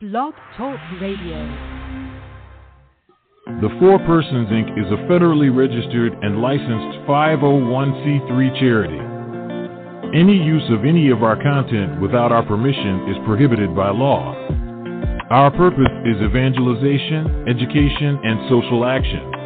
[0.00, 1.44] Blog Talk Radio.
[3.60, 4.72] The Four Persons Inc.
[4.80, 8.96] is a federally registered and licensed 501c3 charity.
[10.18, 14.32] Any use of any of our content without our permission is prohibited by law.
[15.28, 19.39] Our purpose is evangelization, education, and social action.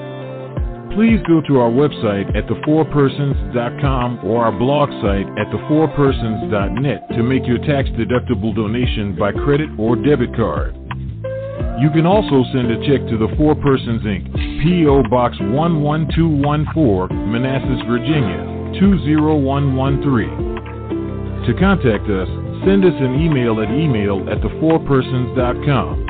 [0.95, 7.45] Please go to our website at thefourpersons.com or our blog site at thefourpersons.net to make
[7.49, 10.77] your tax-deductible donation by credit or debit card.
[11.80, 15.02] You can also send a check to the Four Persons Inc., P.O.
[15.11, 20.55] Box 11214, Manassas, Virginia 20113.
[21.47, 22.29] To contact us,
[22.65, 26.04] send us an email at email at thefourpersons.com.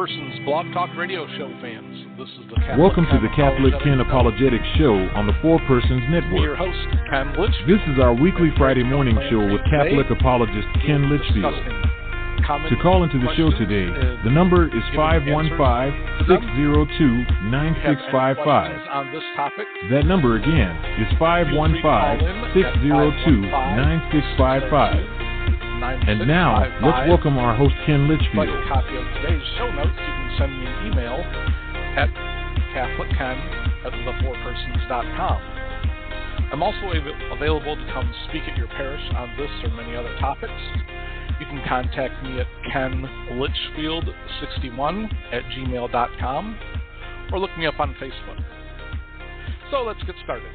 [0.00, 1.92] Persons Blog Talk Radio Show fans.
[2.16, 6.00] This is the Catholic Welcome to the Catholic Ken Apologetics Show on the Four Persons
[6.08, 6.40] Show.
[6.40, 6.56] Your Network.
[6.56, 7.68] host, Ken Litchfield.
[7.68, 11.52] This is our weekly Friday morning show with Catholic apologist Ken Litchfield.
[11.52, 13.92] To call into the show today,
[14.24, 15.92] the number is giving answers to them.
[16.24, 18.88] 515 602 If you have any questions 9655.
[18.88, 25.19] on this topic, That number again is 515 602 9655.
[25.80, 28.52] And now, let's welcome our host Ken If you'd like Litchfield.
[28.52, 31.16] a copy of today's show notes, you can send me an email
[31.96, 32.12] at
[32.76, 33.40] catholicken
[33.88, 35.40] at thefourpersons.com.
[36.52, 40.14] I'm also av- available to come speak at your parish on this or many other
[40.20, 40.52] topics.
[41.40, 46.58] You can contact me at kenlitchfield61 at gmail.com
[47.32, 48.38] or look me up on Facebook.
[49.70, 50.52] So let's get started.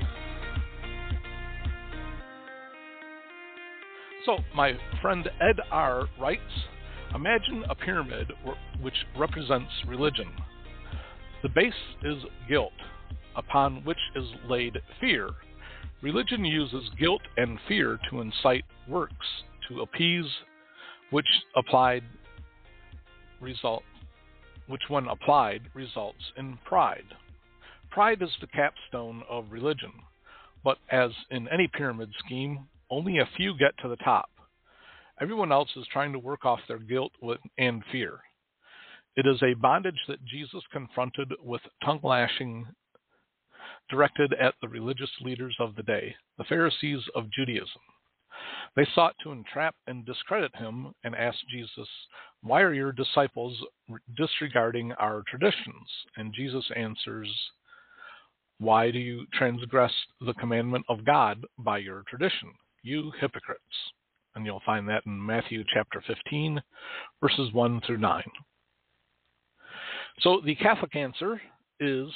[4.25, 4.73] So, my
[5.03, 6.07] friend Ed R.
[6.19, 6.41] writes
[7.13, 8.31] Imagine a pyramid
[8.81, 10.27] which represents religion.
[11.43, 11.73] The base
[12.03, 12.73] is guilt,
[13.35, 15.29] upon which is laid fear.
[16.01, 19.27] Religion uses guilt and fear to incite works,
[19.69, 20.25] to appease,
[21.11, 22.03] which applied
[23.39, 23.83] result,
[24.67, 27.05] which when applied results in pride.
[27.91, 29.91] Pride is the capstone of religion,
[30.63, 34.29] but as in any pyramid scheme, only a few get to the top.
[35.21, 37.13] Everyone else is trying to work off their guilt
[37.57, 38.19] and fear.
[39.15, 42.67] It is a bondage that Jesus confronted with tongue lashing
[43.89, 47.81] directed at the religious leaders of the day, the Pharisees of Judaism.
[48.75, 51.87] They sought to entrap and discredit him and asked Jesus,
[52.41, 53.57] Why are your disciples
[54.17, 55.87] disregarding our traditions?
[56.17, 57.29] And Jesus answers,
[58.57, 62.51] Why do you transgress the commandment of God by your tradition,
[62.85, 63.61] you hypocrites?
[64.35, 66.61] And you'll find that in Matthew chapter 15,
[67.21, 68.23] verses 1 through 9.
[70.19, 71.41] So the Catholic answer
[71.79, 72.07] is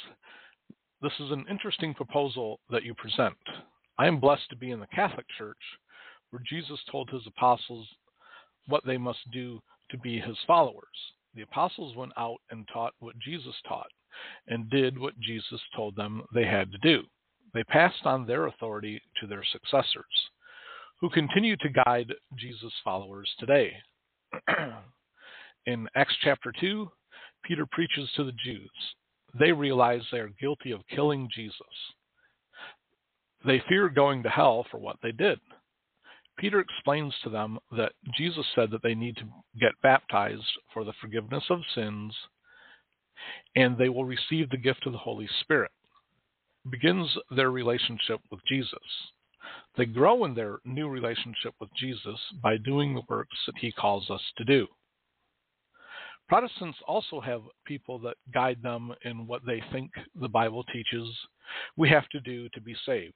[1.02, 3.36] this is an interesting proposal that you present.
[3.98, 5.58] I am blessed to be in the Catholic Church
[6.30, 7.86] where Jesus told his apostles
[8.68, 9.60] what they must do
[9.90, 10.84] to be his followers.
[11.34, 13.90] The apostles went out and taught what Jesus taught
[14.46, 17.02] and did what Jesus told them they had to do.
[17.54, 20.04] They passed on their authority to their successors,
[21.00, 23.72] who continue to guide Jesus' followers today.
[25.66, 26.90] in Acts chapter 2,
[27.44, 28.70] Peter preaches to the Jews.
[29.38, 31.54] They realize they are guilty of killing Jesus.
[33.46, 35.38] They fear going to hell for what they did.
[36.36, 39.24] Peter explains to them that Jesus said that they need to
[39.60, 42.14] get baptized for the forgiveness of sins
[43.56, 45.70] and they will receive the gift of the Holy Spirit.
[46.70, 48.78] Begins their relationship with Jesus.
[49.76, 54.10] They grow in their new relationship with Jesus by doing the works that he calls
[54.10, 54.66] us to do.
[56.28, 59.90] Protestants also have people that guide them in what they think
[60.20, 61.08] the Bible teaches
[61.76, 63.14] we have to do to be saved.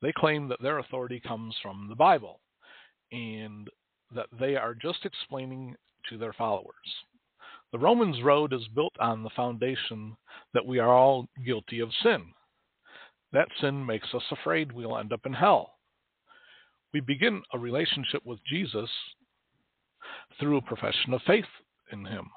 [0.00, 2.40] They claim that their authority comes from the Bible
[3.12, 3.68] and
[4.14, 5.76] that they are just explaining
[6.08, 6.74] to their followers.
[7.72, 10.16] The Romans road is built on the foundation
[10.52, 12.32] that we are all guilty of sin.
[13.34, 15.74] That sin makes us afraid we'll end up in hell.
[16.94, 18.88] We begin a relationship with Jesus
[20.38, 21.44] through a profession of faith
[21.92, 22.30] in him.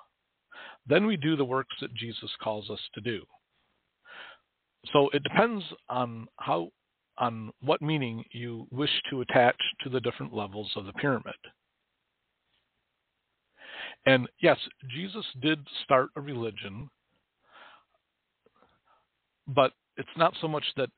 [0.87, 3.21] Then we do the works that Jesus calls us to do.
[4.91, 6.69] So it depends on how
[7.19, 11.33] on what meaning you wish to attach to the different levels of the pyramid.
[14.05, 14.57] And yes,
[14.89, 16.89] Jesus did start a religion,
[19.47, 20.89] but it's not so much that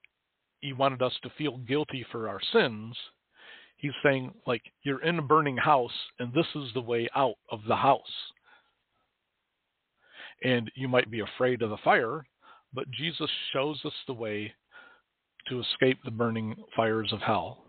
[0.60, 2.96] he wanted us to feel guilty for our sins,
[3.78, 7.62] he's saying, like, you're in a burning house, and this is the way out of
[7.68, 8.02] the house.
[10.44, 12.26] And you might be afraid of the fire,
[12.74, 14.54] but Jesus shows us the way
[15.48, 17.64] to escape the burning fires of hell.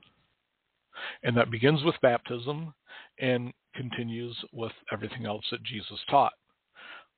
[1.23, 2.75] And that begins with baptism
[3.21, 6.33] and continues with everything else that Jesus taught,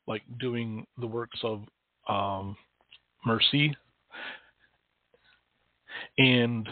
[0.06, 1.62] like doing the works of
[2.08, 2.56] um,
[3.24, 3.74] mercy
[6.18, 6.68] and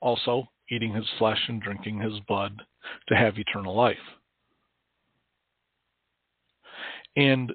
[0.00, 2.60] also eating his flesh and drinking his blood
[3.08, 3.96] to have eternal life.
[7.16, 7.52] And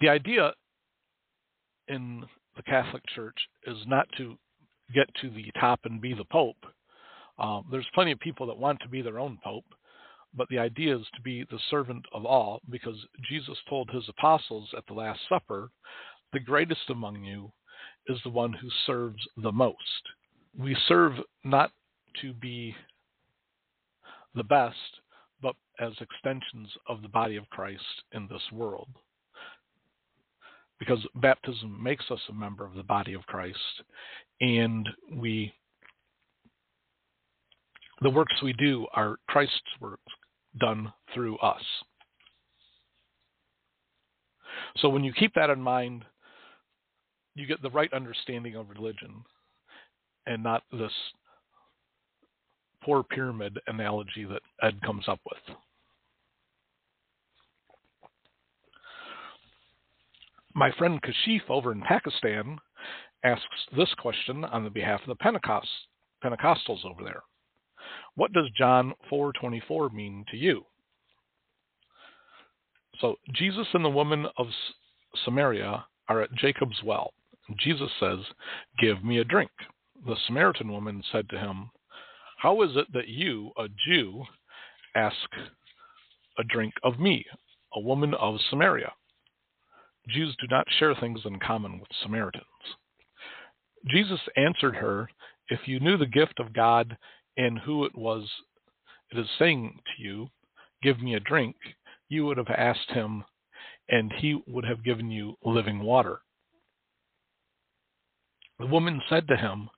[0.00, 0.52] the idea
[1.88, 2.24] in
[2.56, 4.36] the Catholic Church is not to
[4.94, 6.56] get to the top and be the Pope.
[7.38, 9.66] Um, there's plenty of people that want to be their own Pope,
[10.34, 12.96] but the idea is to be the servant of all because
[13.28, 15.70] Jesus told his apostles at the Last Supper,
[16.32, 17.52] the greatest among you
[18.08, 19.76] is the one who serves the most.
[20.58, 21.12] We serve
[21.44, 21.70] not
[22.22, 22.74] to be
[24.34, 24.76] the best,
[25.42, 27.82] but as extensions of the body of Christ
[28.12, 28.88] in this world.
[30.78, 33.58] Because baptism makes us a member of the body of Christ,
[34.40, 35.52] and we
[38.00, 40.02] the works we do are Christ's works
[40.60, 41.62] done through us.
[44.76, 46.04] So when you keep that in mind,
[47.38, 49.24] you get the right understanding of religion
[50.26, 50.92] and not this
[52.82, 55.56] poor pyramid analogy that Ed comes up with.
[60.54, 62.58] My friend Kashif over in Pakistan
[63.24, 63.44] asks
[63.76, 65.68] this question on the behalf of the Pentecost,
[66.24, 67.22] Pentecostals over there.
[68.16, 70.64] What does John 4:24 mean to you?
[73.00, 74.48] So Jesus and the woman of
[75.24, 77.12] Samaria are at Jacob's well.
[77.56, 78.18] Jesus says,
[78.78, 79.50] Give me a drink.
[80.06, 81.70] The Samaritan woman said to him,
[82.38, 84.24] How is it that you, a Jew,
[84.94, 85.16] ask
[86.38, 87.24] a drink of me,
[87.74, 88.92] a woman of Samaria?
[90.08, 92.44] Jews do not share things in common with Samaritans.
[93.88, 95.08] Jesus answered her,
[95.48, 96.96] If you knew the gift of God
[97.36, 98.28] and who it was
[99.10, 100.28] it is saying to you,
[100.82, 101.56] Give me a drink,
[102.08, 103.24] you would have asked him,
[103.88, 106.20] and he would have given you living water.
[108.58, 109.70] The woman said to him,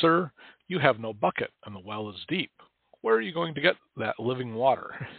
[0.00, 0.30] Sir,
[0.68, 2.52] you have no bucket, and the well is deep.
[3.00, 5.08] Where are you going to get that living water?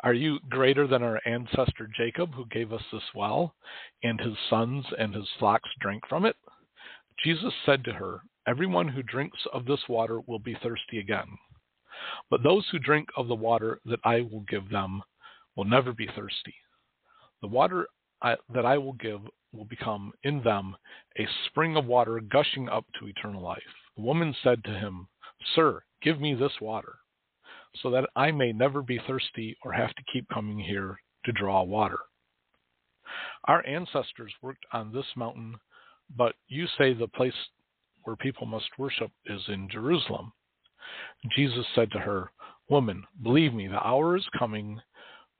[0.00, 3.54] Are you greater than our ancestor Jacob, who gave us this well,
[4.02, 6.36] and his sons and his flocks drank from it?
[7.24, 11.26] Jesus said to her, Everyone who drinks of this water will be thirsty again.
[12.30, 15.02] But those who drink of the water that I will give them
[15.56, 16.54] will never be thirsty.
[17.40, 17.88] The water
[18.22, 19.20] I, that I will give
[19.52, 20.76] will become in them
[21.18, 23.62] a spring of water gushing up to eternal life.
[23.96, 25.08] The woman said to him,
[25.54, 26.96] Sir, give me this water,
[27.82, 31.62] so that I may never be thirsty or have to keep coming here to draw
[31.62, 31.98] water.
[33.44, 35.56] Our ancestors worked on this mountain,
[36.16, 37.34] but you say the place
[38.04, 40.32] where people must worship is in Jerusalem.
[41.34, 42.30] Jesus said to her,
[42.68, 44.80] Woman, believe me, the hour is coming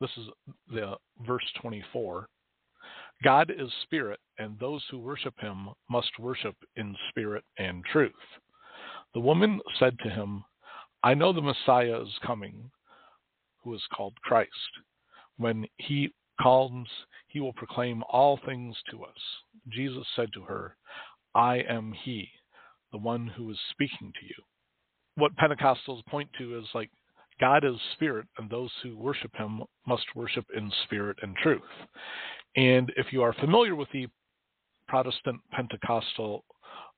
[0.00, 0.26] This is
[0.72, 0.96] the
[1.26, 2.28] verse 24.
[3.22, 8.12] God is spirit, and those who worship him must worship in spirit and truth.
[9.14, 10.44] The woman said to him,
[11.02, 12.70] I know the Messiah is coming,
[13.62, 14.50] who is called Christ.
[15.36, 16.10] When he
[16.42, 16.88] comes,
[17.28, 19.16] he will proclaim all things to us.
[19.70, 20.76] Jesus said to her,
[21.34, 22.28] I am he,
[22.92, 24.34] the one who is speaking to you.
[25.16, 26.90] What Pentecostals point to is like
[27.40, 31.62] God is spirit, and those who worship him must worship in spirit and truth.
[32.56, 34.06] And if you are familiar with the
[34.86, 36.44] Protestant Pentecostal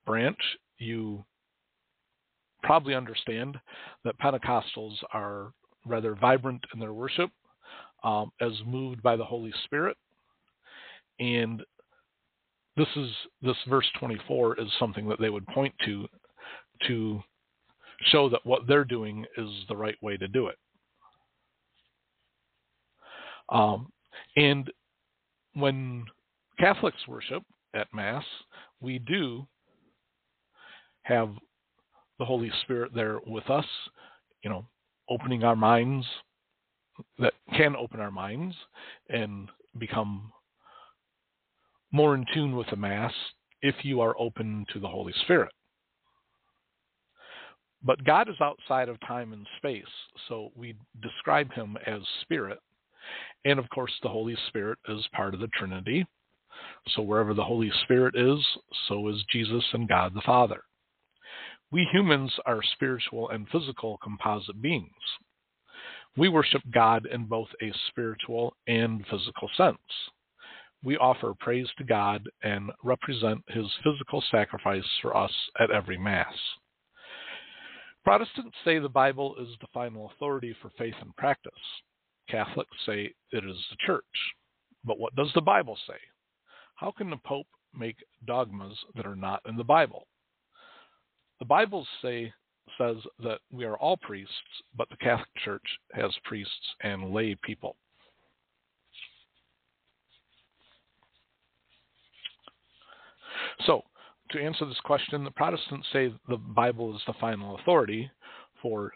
[0.05, 0.38] branch,
[0.78, 1.25] you
[2.62, 3.57] probably understand
[4.05, 5.52] that Pentecostals are
[5.87, 7.31] rather vibrant in their worship,
[8.05, 9.97] um, as moved by the Holy Spirit.
[11.19, 11.62] And
[12.76, 13.09] this is
[13.40, 16.07] this verse 24 is something that they would point to
[16.87, 17.23] to
[18.02, 20.56] show that what they're doing is the right way to do it.
[23.48, 23.92] Um,
[24.36, 24.70] and
[25.54, 26.04] when
[26.58, 27.42] Catholics worship
[27.74, 28.24] at Mass,
[28.80, 29.46] we do
[31.02, 31.30] have
[32.18, 33.66] the Holy Spirit there with us,
[34.42, 34.66] you know,
[35.08, 36.06] opening our minds
[37.18, 38.54] that can open our minds
[39.10, 39.48] and
[39.78, 40.32] become
[41.92, 43.12] more in tune with the Mass
[43.62, 45.52] if you are open to the Holy Spirit.
[47.83, 49.85] But God is outside of time and space,
[50.28, 52.59] so we describe him as Spirit.
[53.45, 56.06] And of course, the Holy Spirit is part of the Trinity.
[56.88, 58.45] So wherever the Holy Spirit is,
[58.88, 60.62] so is Jesus and God the Father.
[61.71, 64.90] We humans are spiritual and physical composite beings.
[66.16, 69.78] We worship God in both a spiritual and physical sense.
[70.83, 76.35] We offer praise to God and represent his physical sacrifice for us at every Mass.
[78.06, 81.52] Protestants say the Bible is the final authority for faith and practice.
[82.30, 84.04] Catholics say it is the Church.
[84.84, 85.96] But what does the Bible say?
[86.76, 90.06] How can the Pope make dogmas that are not in the Bible?
[91.40, 92.32] The Bible say,
[92.78, 94.32] says that we are all priests,
[94.76, 97.75] but the Catholic Church has priests and lay people.
[103.66, 103.82] So,
[104.30, 108.11] to answer this question, the Protestants say the Bible is the final authority
[108.61, 108.92] for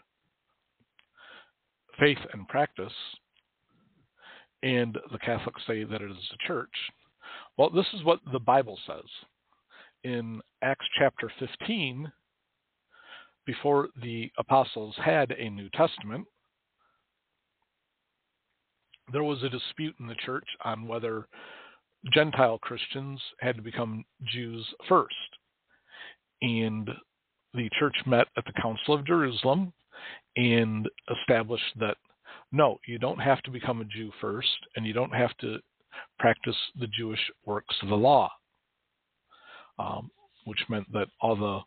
[1.99, 2.93] faith and practice,
[4.63, 6.69] and the Catholics say that it is the church.
[7.57, 9.05] Well, this is what the Bible says.
[10.03, 12.11] In Acts chapter 15,
[13.45, 16.25] before the apostles had a New Testament,
[19.11, 21.27] there was a dispute in the church on whether
[22.13, 25.15] Gentile Christians had to become Jews first.
[26.41, 26.89] And
[27.53, 29.73] the church met at the Council of Jerusalem
[30.35, 30.89] and
[31.19, 31.97] established that
[32.51, 35.59] no, you don't have to become a Jew first, and you don't have to
[36.19, 38.29] practice the Jewish works of the law,
[39.79, 40.11] um,
[40.45, 41.59] which meant that all the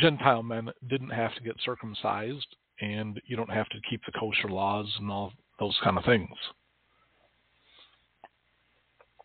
[0.00, 2.46] Gentile men didn't have to get circumcised,
[2.80, 6.36] and you don't have to keep the kosher laws and all those kind of things.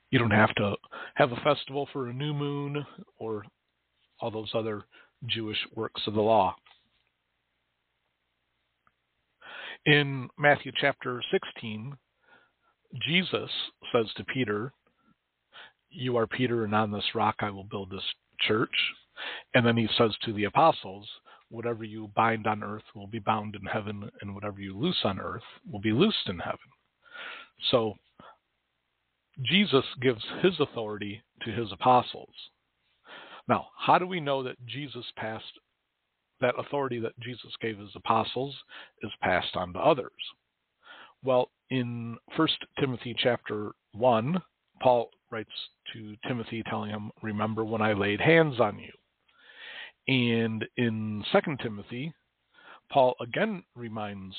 [0.09, 0.75] You don't have to
[1.15, 2.85] have a festival for a new moon
[3.19, 3.43] or
[4.19, 4.83] all those other
[5.25, 6.55] Jewish works of the law.
[9.85, 11.95] In Matthew chapter 16,
[13.01, 13.49] Jesus
[13.91, 14.71] says to Peter,
[15.89, 18.03] You are Peter, and on this rock I will build this
[18.41, 18.73] church.
[19.53, 21.07] And then he says to the apostles,
[21.49, 25.19] Whatever you bind on earth will be bound in heaven, and whatever you loose on
[25.19, 26.59] earth will be loosed in heaven.
[27.71, 27.95] So
[29.41, 32.33] Jesus gives his authority to his apostles.
[33.47, 35.59] Now, how do we know that Jesus passed
[36.39, 38.55] that authority that Jesus gave his apostles
[39.01, 40.11] is passed on to others?
[41.23, 42.47] Well, in 1
[42.79, 44.41] Timothy chapter 1,
[44.81, 45.49] Paul writes
[45.93, 48.91] to Timothy telling him, "Remember when I laid hands on you."
[50.07, 52.13] And in 2 Timothy,
[52.89, 54.35] Paul again reminds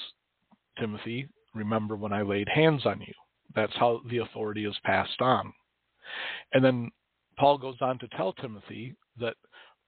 [0.78, 3.14] Timothy, "Remember when I laid hands on you."
[3.54, 5.52] That's how the authority is passed on.
[6.52, 6.90] And then
[7.38, 9.34] Paul goes on to tell Timothy that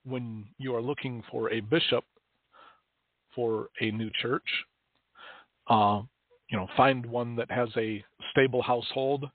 [0.04, 2.04] when you are looking for a bishop
[3.34, 4.44] for a new church,
[5.68, 6.02] uh,
[6.50, 9.28] you know, find one that has a stable household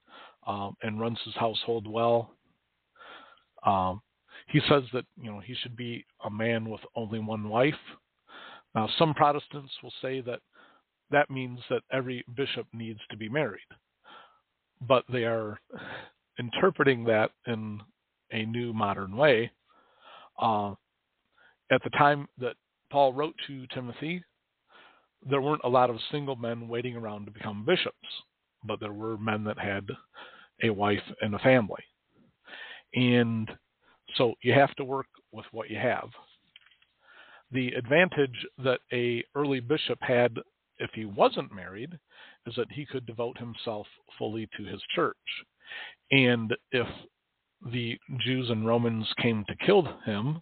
[0.48, 2.32] um, and runs his household well.
[3.66, 4.02] Um,
[4.48, 7.74] he says that you know he should be a man with only one wife.
[8.76, 10.40] Now, some Protestants will say that
[11.10, 13.62] that means that every bishop needs to be married
[14.82, 15.60] but they are
[16.40, 17.80] interpreting that in
[18.32, 19.52] a new modern way.
[20.40, 20.72] Uh,
[21.72, 22.56] at the time that
[22.92, 24.24] Paul wrote to Timothy,
[25.28, 27.96] there weren't a lot of single men waiting around to become bishops,
[28.64, 29.88] but there were men that had
[30.64, 31.84] a wife and a family.
[32.94, 33.50] And
[34.16, 36.10] so you have to work with what you have.
[37.52, 40.38] The advantage that a early bishop had
[40.78, 41.98] if he wasn't married
[42.46, 43.88] is that he could devote himself
[44.18, 45.16] fully to his church.
[46.12, 46.88] And if
[47.72, 50.42] the Jews and Romans came to kill him,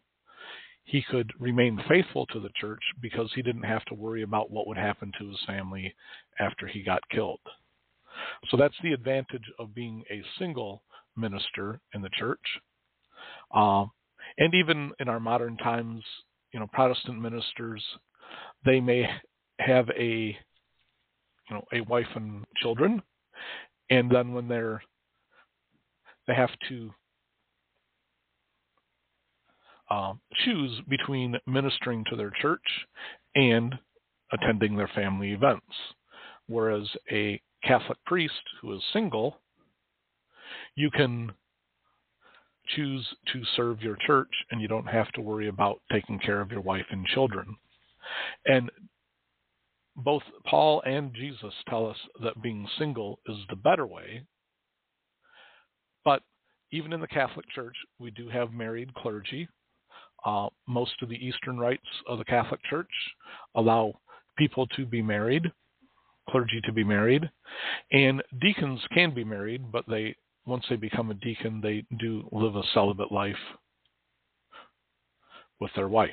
[0.85, 4.67] he could remain faithful to the church because he didn't have to worry about what
[4.67, 5.93] would happen to his family
[6.39, 7.39] after he got killed.
[8.49, 10.83] So that's the advantage of being a single
[11.15, 12.39] minister in the church.
[13.53, 13.85] Uh,
[14.37, 16.03] and even in our modern times,
[16.51, 17.83] you know, Protestant ministers,
[18.65, 19.07] they may
[19.59, 20.37] have a
[21.53, 23.01] know a wife and children,
[23.89, 24.81] and then when they're
[26.27, 26.93] they have to
[29.89, 32.61] uh, choose between ministering to their church
[33.35, 33.75] and
[34.31, 35.65] attending their family events.
[36.47, 39.37] Whereas a Catholic priest who is single,
[40.75, 41.31] you can
[42.75, 46.51] choose to serve your church and you don't have to worry about taking care of
[46.51, 47.55] your wife and children.
[48.45, 48.69] And
[49.95, 54.23] both Paul and Jesus tell us that being single is the better way.
[56.03, 56.21] But
[56.71, 59.47] even in the Catholic Church, we do have married clergy.
[60.25, 62.89] Uh, most of the Eastern rites of the Catholic Church
[63.55, 63.93] allow
[64.37, 65.51] people to be married,
[66.29, 67.29] clergy to be married,
[67.91, 72.55] and deacons can be married, but they once they become a deacon, they do live
[72.55, 73.35] a celibate life
[75.61, 76.09] with their wife.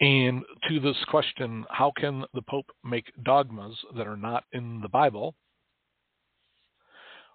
[0.00, 4.88] And to this question, how can the Pope make dogmas that are not in the
[4.88, 5.34] Bible?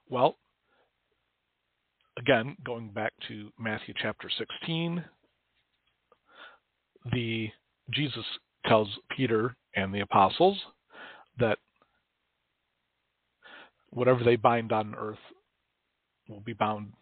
[0.10, 0.38] Well,
[2.18, 5.04] again, going back to Matthew chapter 16,
[7.12, 7.50] the
[7.92, 8.26] Jesus
[8.66, 10.58] tells Peter and the apostles
[11.38, 11.60] that
[13.90, 15.20] whatever they bind on earth
[16.28, 16.94] will be bound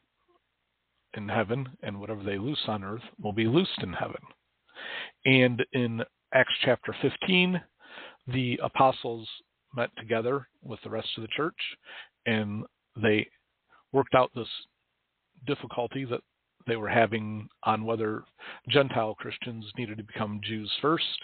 [1.15, 4.21] in heaven, and whatever they loose on earth will be loosed in heaven.
[5.25, 6.01] And in
[6.33, 7.61] Acts chapter 15,
[8.27, 9.27] the apostles
[9.75, 11.57] met together with the rest of the church
[12.25, 12.63] and
[13.01, 13.27] they
[13.91, 14.47] worked out this
[15.45, 16.21] difficulty that
[16.67, 18.23] they were having on whether
[18.69, 21.19] Gentile Christians needed to become Jews first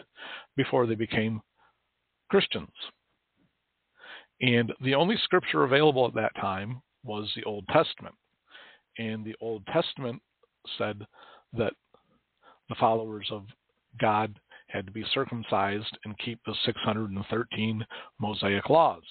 [0.58, 1.42] before they became
[2.30, 2.70] Christians.
[4.42, 8.16] And the only scripture available at that time was the Old Testament.
[8.98, 10.22] And the Old Testament
[10.78, 11.06] said
[11.54, 11.74] that
[12.68, 13.44] the followers of
[14.00, 17.86] God had to be circumcised and keep the 613
[18.20, 19.04] Mosaic laws.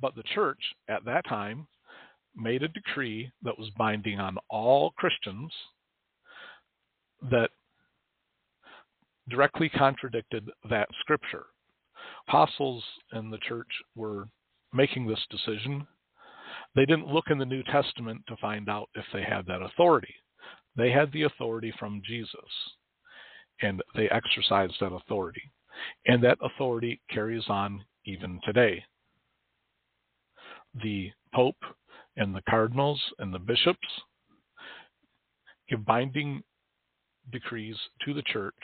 [0.00, 1.66] But the church at that time
[2.34, 5.52] made a decree that was binding on all Christians
[7.30, 7.50] that
[9.28, 11.46] directly contradicted that scripture
[12.28, 12.82] apostles
[13.12, 14.28] in the church were
[14.72, 15.86] making this decision,
[16.74, 20.14] they didn't look in the New Testament to find out if they had that authority.
[20.76, 22.38] They had the authority from Jesus,
[23.62, 25.42] and they exercised that authority.
[26.06, 28.84] And that authority carries on even today.
[30.82, 31.62] The Pope
[32.16, 33.78] and the cardinals and the bishops
[35.68, 36.42] give binding
[37.32, 38.54] decrees to the church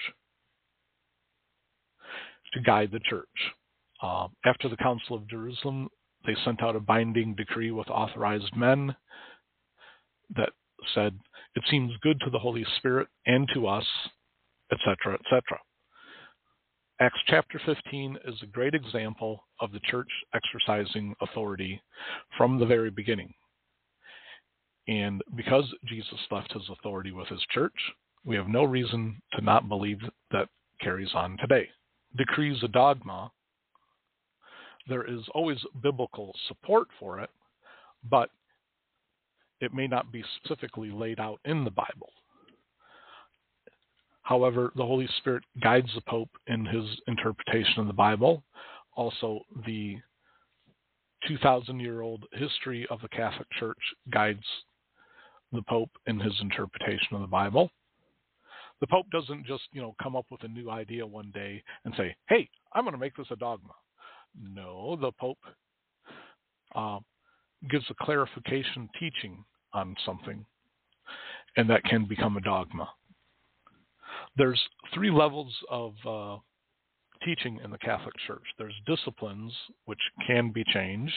[2.53, 3.29] to guide the church.
[4.03, 5.89] Uh, after the Council of Jerusalem,
[6.27, 8.95] they sent out a binding decree with authorized men
[10.35, 10.51] that
[10.95, 11.19] said,
[11.55, 13.87] It seems good to the Holy Spirit and to us,
[14.73, 15.43] etc., etc.
[17.01, 21.81] Acts chapter 15 is a great example of the church exercising authority
[22.39, 23.33] from the very beginning.
[24.89, 27.75] And because Jesus left his authority with his church,
[28.25, 30.01] we have no reason to not believe
[30.31, 30.49] that
[30.81, 31.69] carries on today
[32.17, 33.31] decrees a dogma,
[34.89, 37.31] there is always biblical support for it,
[38.09, 38.31] but
[39.61, 42.11] it may not be specifically laid out in the Bible.
[44.27, 48.43] However, the Holy Spirit guides the Pope in his interpretation of the Bible.
[48.97, 49.99] Also, the
[51.29, 53.79] 2,000 year old history of the Catholic Church
[54.11, 54.43] guides
[55.53, 57.71] the Pope in his interpretation of the Bible.
[58.81, 61.95] The Pope doesn't just, you know, come up with a new idea one day and
[61.97, 63.75] say, "Hey, I'm going to make this a dogma."
[64.37, 65.39] No, the Pope
[66.75, 66.99] uh,
[67.71, 70.45] gives a clarification teaching on something,
[71.57, 72.89] and that can become a dogma.
[74.37, 74.61] There's
[74.95, 76.37] three levels of uh,
[77.25, 78.45] teaching in the Catholic Church.
[78.59, 79.53] There's disciplines,
[79.87, 81.15] which can be changed.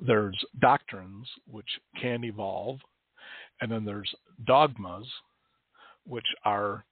[0.00, 1.68] There's doctrines, which
[2.00, 2.78] can evolve.
[3.60, 4.12] And then there's
[4.46, 5.06] dogmas,
[6.06, 6.84] which are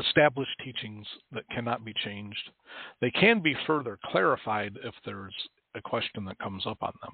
[0.00, 2.50] established teachings that cannot be changed.
[3.00, 5.34] They can be further clarified if there's
[5.74, 7.12] a question that comes up on them.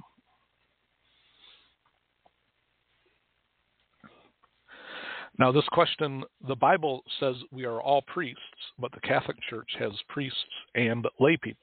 [5.39, 8.43] Now, this question the Bible says we are all priests,
[8.79, 10.39] but the Catholic Church has priests
[10.75, 11.63] and lay people.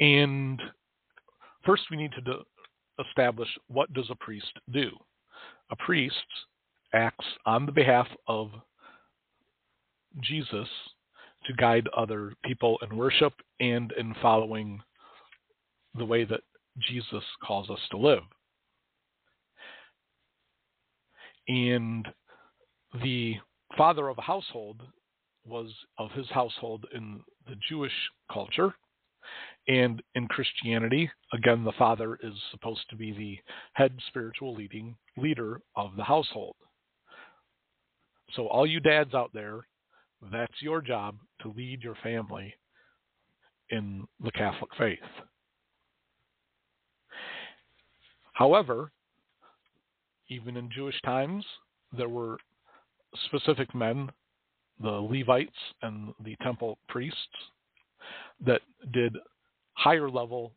[0.00, 0.60] And
[1.64, 2.44] first, we need to
[3.06, 4.90] establish what does a priest do.
[5.70, 6.16] A priest
[6.94, 8.50] acts on the behalf of
[10.22, 10.68] Jesus
[11.46, 14.80] to guide other people in worship and in following
[15.96, 16.40] the way that
[16.80, 18.22] Jesus calls us to live.
[21.48, 22.06] And
[23.02, 23.36] the
[23.76, 24.82] father of a household
[25.46, 27.92] was of his household in the Jewish
[28.32, 28.74] culture.
[29.66, 33.38] And in Christianity, again, the father is supposed to be the
[33.74, 36.56] head spiritual leading leader of the household.
[38.32, 39.66] So, all you dads out there,
[40.30, 42.54] that's your job to lead your family
[43.70, 44.98] in the Catholic faith.
[48.32, 48.92] However,
[50.28, 51.44] even in Jewish times,
[51.96, 52.38] there were
[53.26, 54.10] specific men,
[54.80, 55.50] the Levites
[55.82, 57.18] and the temple priests,
[58.44, 58.60] that
[58.92, 59.16] did
[59.74, 60.52] higher level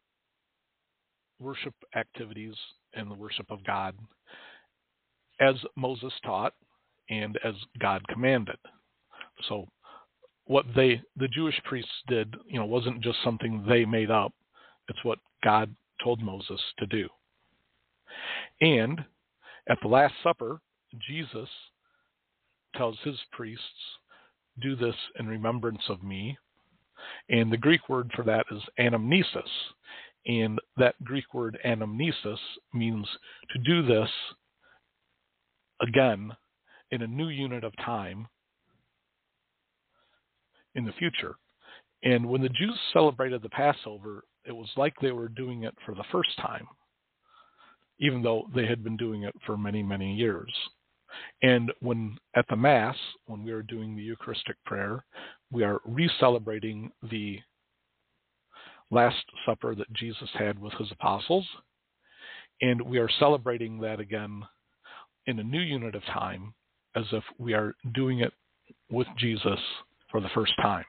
[1.39, 2.53] worship activities
[2.93, 3.95] and the worship of God
[5.39, 6.53] as Moses taught
[7.09, 8.57] and as God commanded.
[9.49, 9.67] So
[10.45, 14.33] what they the Jewish priests did, you know, wasn't just something they made up.
[14.87, 17.07] It's what God told Moses to do.
[18.59, 19.03] And
[19.69, 20.59] at the Last Supper,
[21.07, 21.49] Jesus
[22.75, 23.63] tells his priests,
[24.61, 26.37] Do this in remembrance of me.
[27.29, 29.49] And the Greek word for that is anamnesis.
[30.27, 32.37] And that Greek word anamnesis
[32.73, 33.07] means
[33.51, 34.09] to do this
[35.81, 36.31] again
[36.91, 38.27] in a new unit of time
[40.75, 41.35] in the future.
[42.03, 45.93] And when the Jews celebrated the Passover, it was like they were doing it for
[45.93, 46.67] the first time,
[48.01, 50.51] even though they had been doing it for many, many years.
[51.43, 52.95] And when at the Mass,
[53.27, 55.05] when we are doing the Eucharistic prayer,
[55.51, 57.39] we are re celebrating the
[58.89, 61.45] Last Supper that Jesus had with his apostles.
[62.61, 64.43] And we are celebrating that again
[65.27, 66.53] in a new unit of time
[66.95, 68.33] as if we are doing it
[68.89, 69.59] with Jesus
[70.09, 70.85] for the first time.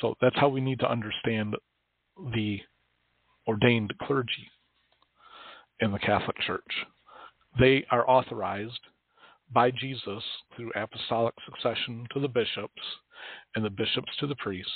[0.00, 1.56] So that's how we need to understand
[2.34, 2.60] the
[3.46, 4.50] ordained clergy
[5.80, 6.86] in the Catholic Church.
[7.58, 8.80] They are authorized
[9.52, 10.22] by Jesus
[10.54, 12.82] through apostolic succession to the bishops
[13.54, 14.70] and the bishops to the priests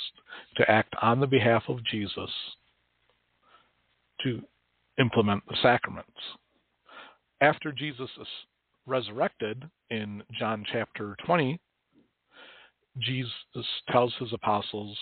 [0.57, 2.29] to act on the behalf of Jesus
[4.23, 4.41] to
[4.99, 6.09] implement the sacraments.
[7.41, 8.27] After Jesus is
[8.85, 11.59] resurrected in John chapter 20,
[12.99, 13.31] Jesus
[13.89, 14.97] tells his apostles,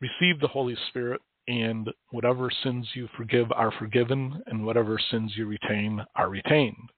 [0.00, 5.46] Receive the Holy Spirit, and whatever sins you forgive are forgiven, and whatever sins you
[5.46, 6.90] retain are retained.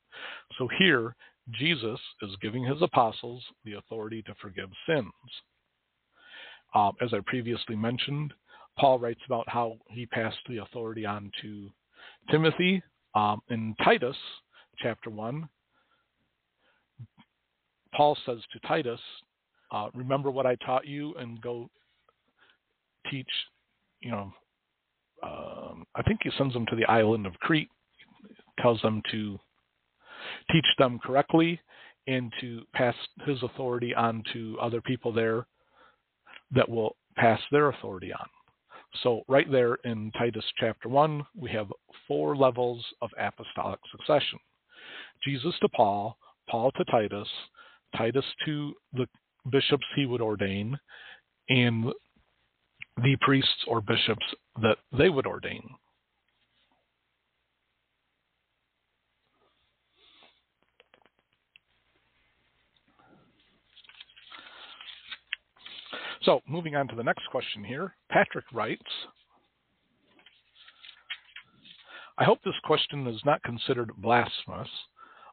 [0.59, 1.15] So here,
[1.53, 5.13] Jesus is giving his apostles the authority to forgive sins.
[6.75, 8.35] Uh, as I previously mentioned,
[8.79, 11.71] Paul writes about how he passed the authority on to
[12.31, 12.83] Timothy
[13.15, 14.17] um, in Titus
[14.79, 15.49] chapter 1.
[17.95, 19.01] Paul says to Titus,
[19.73, 21.71] uh, Remember what I taught you and go
[23.11, 23.31] teach,
[24.01, 24.33] you know,
[25.23, 27.71] um, I think he sends them to the island of Crete,
[28.61, 29.39] tells them to
[30.53, 31.61] teach them correctly
[32.07, 35.47] and to pass his authority on to other people there
[36.53, 38.27] that will pass their authority on.
[39.03, 41.67] So, right there in Titus chapter 1, we have
[42.07, 44.39] four levels of apostolic succession
[45.25, 46.17] Jesus to Paul,
[46.49, 47.29] Paul to Titus,
[47.97, 49.07] Titus to the
[49.51, 50.79] bishops he would ordain,
[51.49, 51.93] and
[53.03, 54.25] the priests or bishops
[54.63, 55.69] that they would ordain.
[66.23, 68.83] So, moving on to the next question here, Patrick writes
[72.19, 74.69] I hope this question is not considered blasphemous,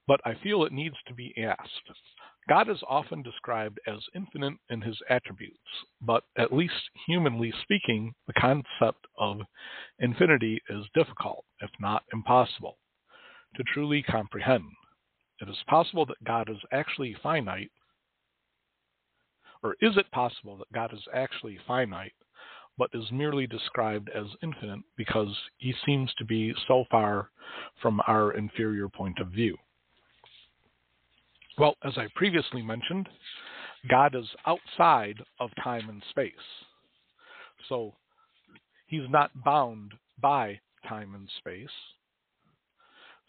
[0.06, 1.90] but I feel it needs to be asked.
[2.50, 5.58] God is often described as infinite in his attributes,
[6.02, 6.74] but at least
[7.08, 9.42] humanly speaking, the concept of
[10.00, 12.78] infinity is difficult, if not impossible,
[13.56, 14.66] to truly comprehend.
[15.40, 17.72] It is possible that God is actually finite
[19.64, 22.14] or is it possible that God is actually finite,
[22.78, 27.30] but is merely described as infinite because he seems to be so far
[27.82, 29.58] from our inferior point of view?
[31.58, 33.08] Well, as I previously mentioned,
[33.90, 36.34] God is outside of time and space.
[37.70, 37.94] So
[38.88, 41.70] he's not bound by time and space.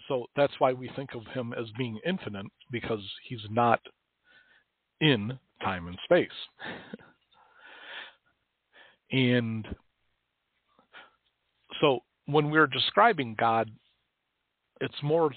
[0.08, 3.80] So that's why we think of him as being infinite because he's not
[5.00, 6.28] in time and space.
[9.12, 9.66] and
[11.80, 13.70] so when we're describing God,
[14.80, 15.30] it's more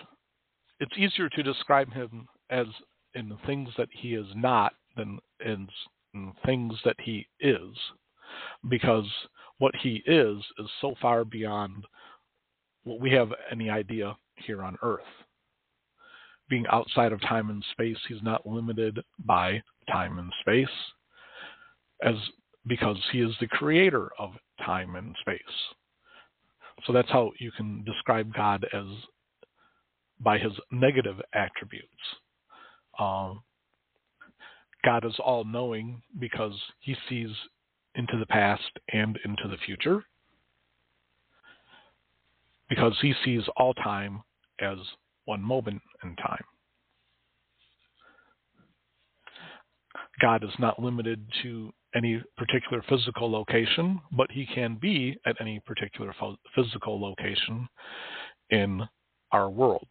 [0.79, 2.67] it's easier to describe him as
[3.15, 5.67] in things that he is not than in,
[6.13, 7.75] in things that he is
[8.69, 9.05] because
[9.59, 11.85] what he is is so far beyond
[12.83, 15.01] what we have any idea here on earth
[16.49, 20.67] being outside of time and space he's not limited by time and space
[22.03, 22.15] as
[22.67, 24.31] because he is the creator of
[24.65, 25.39] time and space.
[26.85, 28.85] So that's how you can describe God as
[30.19, 31.87] by his negative attributes.
[32.99, 33.43] Um,
[34.83, 37.29] God is all knowing because he sees
[37.95, 40.03] into the past and into the future
[42.69, 44.21] because he sees all time
[44.59, 44.77] as
[45.25, 46.43] one moment in time.
[50.21, 55.59] God is not limited to any particular physical location, but he can be at any
[55.65, 56.13] particular
[56.55, 57.67] physical location
[58.49, 58.81] in
[59.31, 59.87] our world.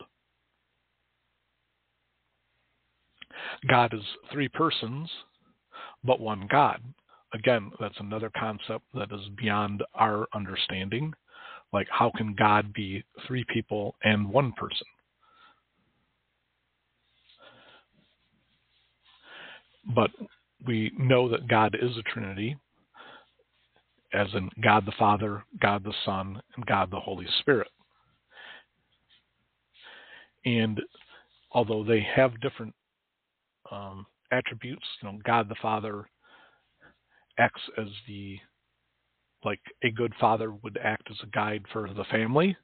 [3.69, 5.11] God is three persons,
[6.05, 6.83] but one God.
[7.35, 11.13] Again, that's another concept that is beyond our understanding.
[11.73, 14.87] Like, how can God be three people and one person?
[19.95, 20.11] But
[20.67, 22.57] we know that God is a Trinity,
[24.13, 27.69] as in God the Father, God the Son, and God the Holy Spirit.
[30.45, 30.81] And
[31.53, 32.75] although they have different
[33.71, 36.09] um, attributes, you know, God the Father
[37.39, 38.39] acts as the
[39.45, 42.57] like a good father would act as a guide for the family.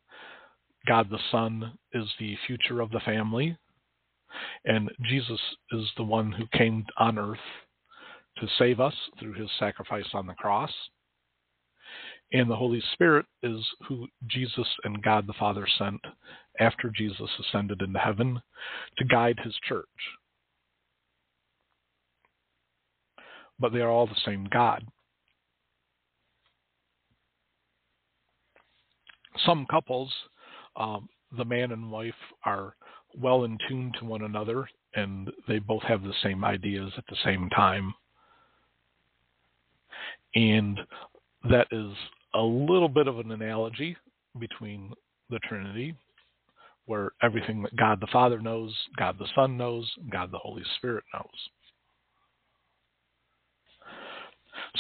[0.87, 3.57] God the Son is the future of the family.
[4.65, 5.41] And Jesus
[5.73, 7.39] is the one who came on earth
[8.39, 10.73] to save us through his sacrifice on the cross.
[12.33, 16.01] And the Holy Spirit is who Jesus and God the Father sent
[16.59, 18.41] after Jesus ascended into heaven
[18.97, 19.87] to guide his church.
[23.63, 24.85] But they are all the same God.
[29.47, 30.13] Some couples,
[30.77, 32.75] um, the man and wife, are
[33.19, 37.17] well in tune to one another and they both have the same ideas at the
[37.25, 37.95] same time.
[40.35, 40.79] And
[41.49, 41.93] that is
[42.35, 43.97] a little bit of an analogy
[44.39, 44.93] between
[45.31, 45.95] the Trinity,
[46.87, 51.05] where everything that God the Father knows, God the Son knows, God the Holy Spirit
[51.15, 51.27] knows.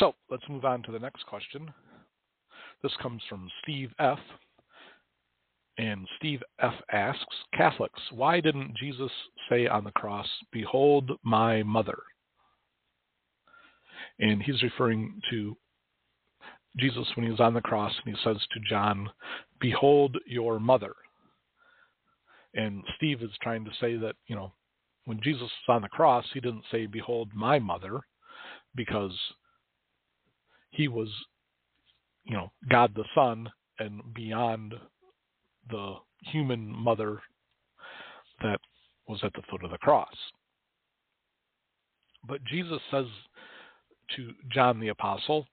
[0.02, 1.72] So let's move on to the next question.
[2.82, 4.18] This comes from Steve F.
[5.78, 9.12] And Steve F asks Catholics, why didn't Jesus
[9.48, 11.96] say on the cross, Behold my mother?
[14.18, 15.56] And he's referring to
[16.78, 19.08] Jesus when he was on the cross and he says to John,
[19.60, 20.94] Behold your mother.
[22.54, 24.52] And Steve is trying to say that, you know,
[25.04, 28.00] when Jesus was on the cross, he didn't say, Behold my mother,
[28.74, 29.16] because
[30.72, 31.08] he was,
[32.24, 34.74] you know, God the Son and beyond
[35.70, 37.20] the human mother
[38.42, 38.58] that
[39.06, 40.14] was at the foot of the cross.
[42.26, 43.06] But Jesus says
[44.16, 45.46] to John the Apostle,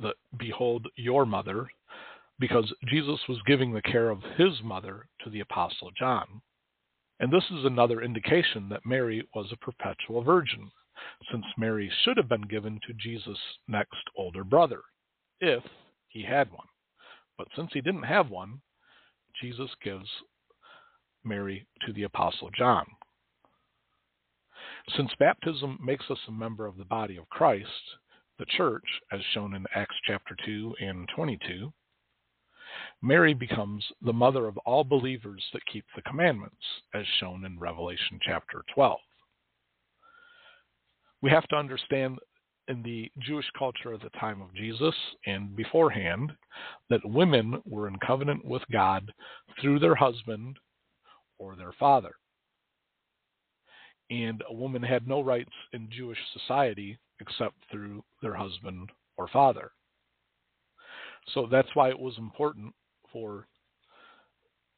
[0.00, 1.66] that behold your mother,
[2.38, 6.26] because Jesus was giving the care of his mother to the Apostle John.
[7.18, 10.70] And this is another indication that Mary was a perpetual virgin,
[11.30, 13.38] since Mary should have been given to Jesus'
[13.68, 14.82] next older brother,
[15.40, 15.62] if
[16.08, 16.66] he had one.
[17.38, 18.60] But since he didn't have one,
[19.40, 20.08] Jesus gives
[21.24, 22.86] Mary to the Apostle John.
[24.96, 27.68] Since baptism makes us a member of the body of Christ,
[28.38, 31.72] the church, as shown in Acts chapter 2 and 22,
[33.02, 38.18] Mary becomes the mother of all believers that keep the commandments, as shown in Revelation
[38.22, 38.98] chapter 12.
[41.26, 42.20] We have to understand
[42.68, 44.94] in the Jewish culture at the time of Jesus
[45.26, 46.30] and beforehand
[46.88, 49.10] that women were in covenant with God
[49.60, 50.56] through their husband
[51.40, 52.12] or their father.
[54.08, 59.72] And a woman had no rights in Jewish society except through their husband or father.
[61.34, 62.72] So that's why it was important
[63.12, 63.48] for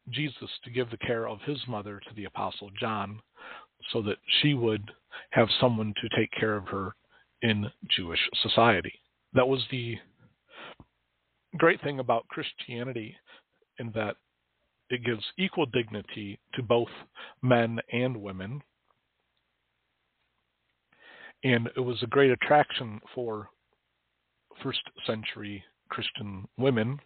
[0.08, 3.20] Jesus to give the care of his mother to the Apostle John
[3.92, 4.90] so that she would
[5.30, 6.94] have someone to take care of her
[7.42, 8.92] in Jewish society.
[9.34, 9.96] That was the
[11.56, 13.16] great thing about Christianity
[13.78, 14.16] in that
[14.90, 16.88] it gives equal dignity to both
[17.42, 18.62] men and women.
[21.44, 23.48] And it was a great attraction for
[24.62, 26.98] first century Christian women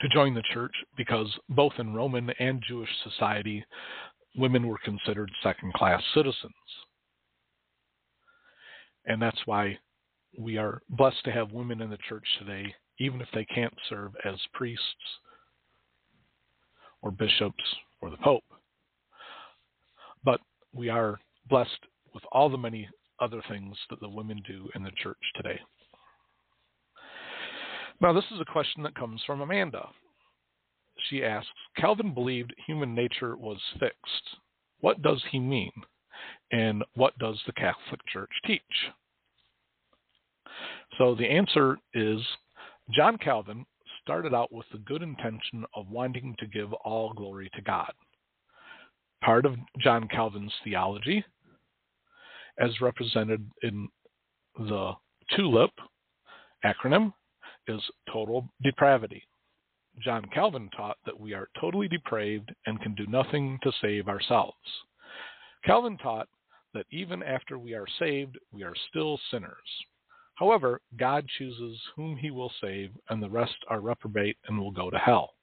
[0.00, 3.64] to join the church because both in Roman and Jewish society,
[4.38, 6.52] women were considered second class citizens.
[9.06, 9.78] And that's why
[10.38, 14.12] we are blessed to have women in the church today, even if they can't serve
[14.24, 14.84] as priests
[17.02, 17.64] or bishops
[18.00, 18.44] or the Pope.
[20.24, 20.40] But
[20.72, 21.78] we are blessed
[22.14, 22.88] with all the many
[23.20, 25.58] other things that the women do in the church today.
[28.00, 29.88] Now, this is a question that comes from Amanda.
[31.08, 34.38] She asks Calvin believed human nature was fixed.
[34.80, 35.72] What does he mean?
[36.50, 38.62] And what does the Catholic Church teach?
[40.98, 42.20] So the answer is
[42.90, 43.64] John Calvin
[44.02, 47.92] started out with the good intention of wanting to give all glory to God.
[49.22, 51.24] Part of John Calvin's theology,
[52.58, 53.88] as represented in
[54.58, 54.92] the
[55.36, 55.70] TULIP
[56.64, 57.12] acronym,
[57.66, 59.22] is total depravity.
[60.00, 64.56] John Calvin taught that we are totally depraved and can do nothing to save ourselves.
[65.64, 66.28] Calvin taught
[66.74, 69.56] that even after we are saved, we are still sinners.
[70.34, 74.88] However, God chooses whom he will save, and the rest are reprobate and will go
[74.90, 75.34] to hell.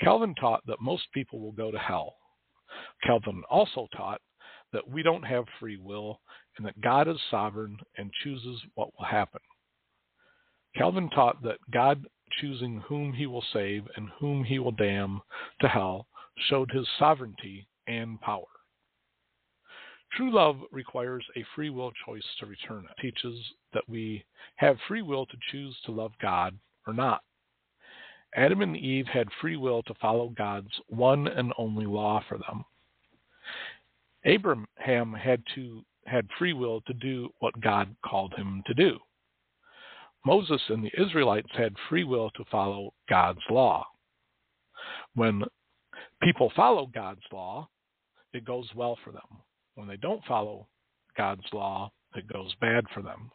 [0.00, 2.14] Calvin taught that most people will go to hell.
[3.02, 4.20] Calvin also taught
[4.72, 6.20] that we don't have free will
[6.56, 9.40] and that God is sovereign and chooses what will happen.
[10.76, 12.06] Calvin taught that God
[12.40, 15.20] choosing whom he will save and whom he will damn
[15.60, 16.06] to hell
[16.48, 18.44] showed his sovereignty and power.
[20.12, 22.90] True love requires a free will choice to return it.
[22.98, 23.12] it.
[23.12, 23.38] Teaches
[23.72, 24.24] that we
[24.56, 27.22] have free will to choose to love God or not.
[28.34, 32.64] Adam and Eve had free will to follow God's one and only law for them.
[34.24, 38.98] Abraham had to had free will to do what God called him to do.
[40.24, 43.86] Moses and the Israelites had free will to follow God's law.
[45.14, 45.42] When
[46.22, 47.68] people follow God's law,
[48.32, 49.42] it goes well for them.
[49.74, 50.68] When they don't follow
[51.16, 53.30] God's law, it goes bad for them.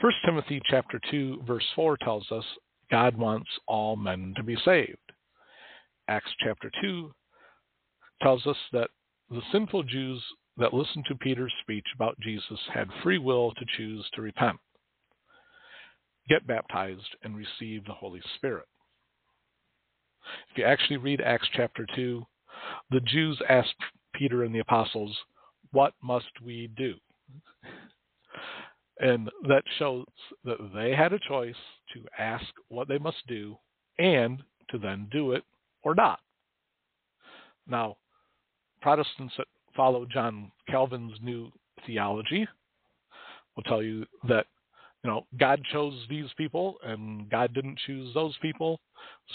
[0.00, 2.44] 1 Timothy chapter 2 verse 4 tells us
[2.90, 4.96] God wants all men to be saved.
[6.08, 7.12] Acts chapter 2
[8.22, 8.90] tells us that
[9.30, 10.22] the sinful Jews
[10.56, 14.56] that listened to Peter's speech about Jesus had free will to choose to repent,
[16.28, 18.66] get baptized, and receive the Holy Spirit.
[20.50, 22.24] If you actually read Acts chapter 2,
[22.90, 23.74] the Jews asked
[24.14, 25.16] Peter and the apostles,
[25.72, 26.94] What must we do?
[29.00, 30.06] And that shows
[30.44, 31.54] that they had a choice
[31.94, 33.56] to ask what they must do
[33.98, 35.44] and to then do it
[35.82, 36.20] or not.
[37.66, 37.96] Now,
[38.80, 41.50] Protestants that follow John Calvin's new
[41.86, 42.46] theology
[43.54, 44.46] will tell you that
[45.04, 48.80] you know God chose these people and God didn't choose those people,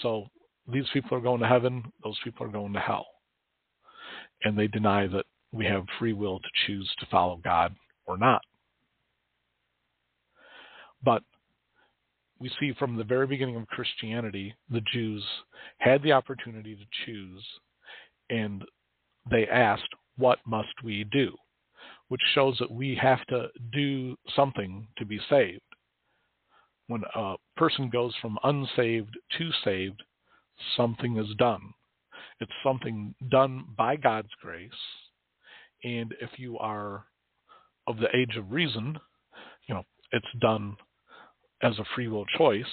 [0.02, 0.26] so
[0.72, 3.06] these people are going to heaven, those people are going to hell
[4.44, 8.42] and they deny that we have free will to choose to follow God or not.
[11.04, 11.22] But
[12.40, 15.24] we see from the very beginning of Christianity, the Jews
[15.78, 17.44] had the opportunity to choose,
[18.30, 18.64] and
[19.30, 21.36] they asked, What must we do?
[22.14, 25.64] Which shows that we have to do something to be saved.
[26.86, 30.04] When a person goes from unsaved to saved,
[30.78, 31.74] something is done.
[32.40, 34.70] It's something done by God's grace.
[35.84, 37.06] And if you are
[37.88, 39.00] of the age of reason,
[39.68, 40.78] you know, it's done
[41.64, 42.64] as a free will choice.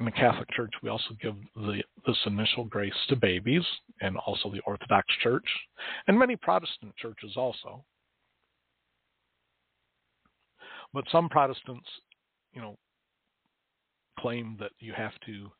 [0.00, 3.66] In the Catholic Church, we also give the, this initial grace to babies,
[4.00, 5.44] and also the Orthodox Church,
[6.06, 7.84] and many Protestant churches also.
[10.92, 11.88] But some Protestants,
[12.52, 12.76] you know,
[14.18, 15.50] claim that you have to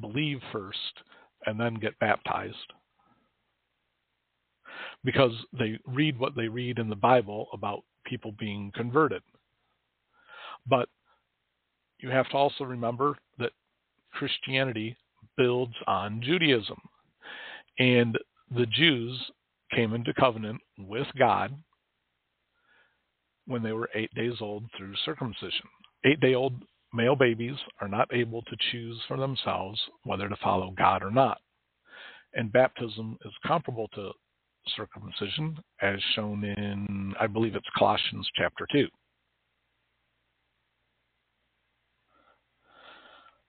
[0.00, 0.78] believe first
[1.46, 2.72] and then get baptized.
[5.04, 9.22] Because they read what they read in the Bible about people being converted.
[10.66, 10.88] But
[11.98, 13.52] you have to also remember that
[14.12, 14.96] Christianity
[15.36, 16.80] builds on Judaism.
[17.78, 18.18] And
[18.54, 19.18] the Jews
[19.74, 21.54] came into covenant with God
[23.46, 25.66] when they were eight days old through circumcision.
[26.04, 26.54] Eight day old
[26.92, 31.38] male babies are not able to choose for themselves whether to follow God or not.
[32.34, 34.12] And baptism is comparable to
[34.76, 38.88] circumcision, as shown in, I believe it's Colossians chapter 2.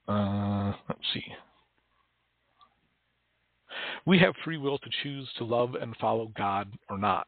[0.08, 1.24] Uh, let's see.
[4.06, 7.28] We have free will to choose to love and follow God or not.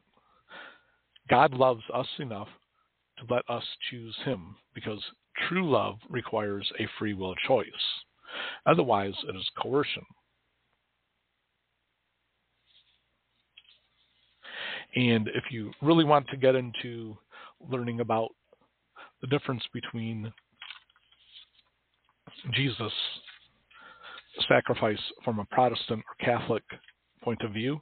[1.30, 2.48] God loves us enough
[3.30, 5.02] let us choose Him because
[5.48, 7.66] True love requires a free will choice.
[8.66, 10.04] Otherwise, it is coercion.
[14.96, 17.18] And if you really want to get into
[17.70, 18.30] learning about
[19.22, 20.32] the difference between
[22.54, 22.92] Jesus'
[24.48, 26.64] sacrifice from a Protestant or Catholic
[27.24, 27.82] point of view,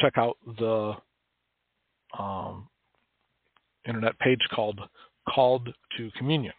[0.00, 0.94] check out the
[2.18, 2.68] um,
[3.86, 4.80] internet page called
[5.28, 6.52] called to communion.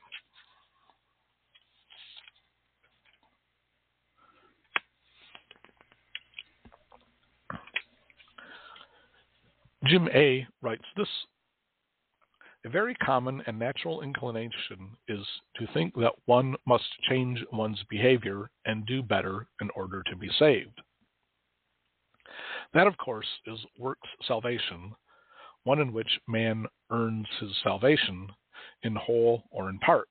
[9.86, 11.07] Jim A writes this
[12.65, 15.25] A very common and natural inclination is
[15.55, 20.30] to think that one must change one's behavior and do better in order to be
[20.39, 20.82] saved.
[22.73, 24.93] That, of course, is works salvation,
[25.68, 28.30] one in which man earns his salvation
[28.84, 30.07] in whole or in part.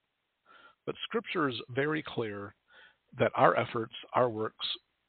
[0.85, 2.55] But Scripture is very clear
[3.19, 4.67] that our efforts, our works,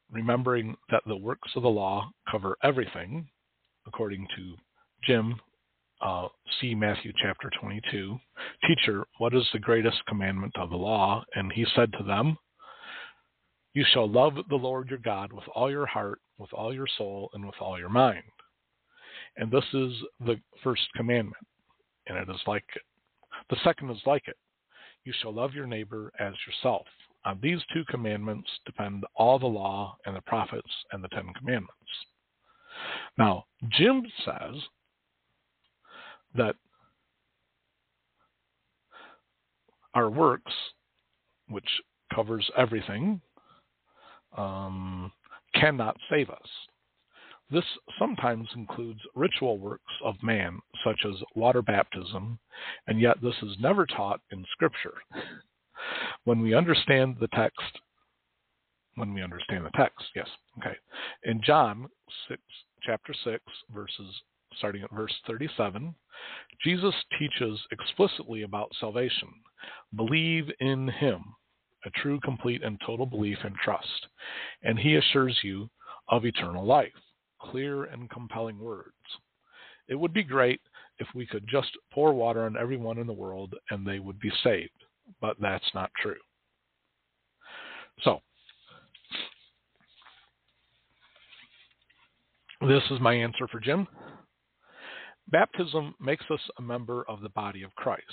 [0.09, 3.27] remembering that the works of the law cover everything,
[3.85, 4.55] according to
[5.03, 5.35] Jim,
[6.01, 6.29] uh,
[6.61, 8.17] see Matthew chapter 22.
[8.65, 11.25] Teacher, what is the greatest commandment of the law?
[11.35, 12.37] And he said to them,
[13.73, 17.29] You shall love the Lord your God with all your heart, with all your soul,
[17.33, 18.23] and with all your mind.
[19.37, 19.93] And this is
[20.25, 21.45] the first commandment,
[22.07, 22.81] and it is like it.
[23.49, 24.37] The second is like it.
[25.03, 26.85] You shall love your neighbor as yourself.
[27.25, 31.73] On these two commandments depend all the law and the prophets and the Ten Commandments.
[33.17, 34.55] Now, Jim says
[36.35, 36.55] that
[39.93, 40.53] our works,
[41.49, 41.69] which
[42.13, 43.21] covers everything,
[44.37, 45.11] um,
[45.55, 46.47] cannot save us.
[47.49, 47.63] This
[47.97, 52.39] sometimes includes ritual works of man, such as water baptism,
[52.87, 54.95] and yet this is never taught in Scripture.
[56.25, 57.79] When we understand the text,
[58.95, 60.27] when we understand the text, yes,
[60.57, 60.75] okay.
[61.23, 61.87] In John
[62.27, 62.41] 6,
[62.81, 63.43] chapter 6,
[63.73, 64.21] verses
[64.57, 65.93] starting at verse 37,
[66.63, 69.29] Jesus teaches explicitly about salvation.
[69.95, 71.23] Believe in him,
[71.85, 74.07] a true, complete, and total belief and trust,
[74.63, 75.69] and he assures you
[76.09, 76.91] of eternal life.
[77.41, 78.93] Clear and compelling words.
[79.87, 80.61] It would be great
[80.99, 84.31] if we could just pour water on everyone in the world and they would be
[84.43, 84.83] saved,
[85.21, 86.15] but that's not true.
[88.03, 88.19] So,
[92.67, 93.87] this is my answer for Jim.
[95.29, 98.03] Baptism makes us a member of the body of Christ.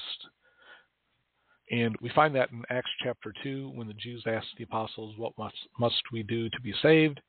[1.70, 5.32] And we find that in Acts chapter 2 when the Jews asked the apostles, What
[5.38, 7.20] must, must we do to be saved?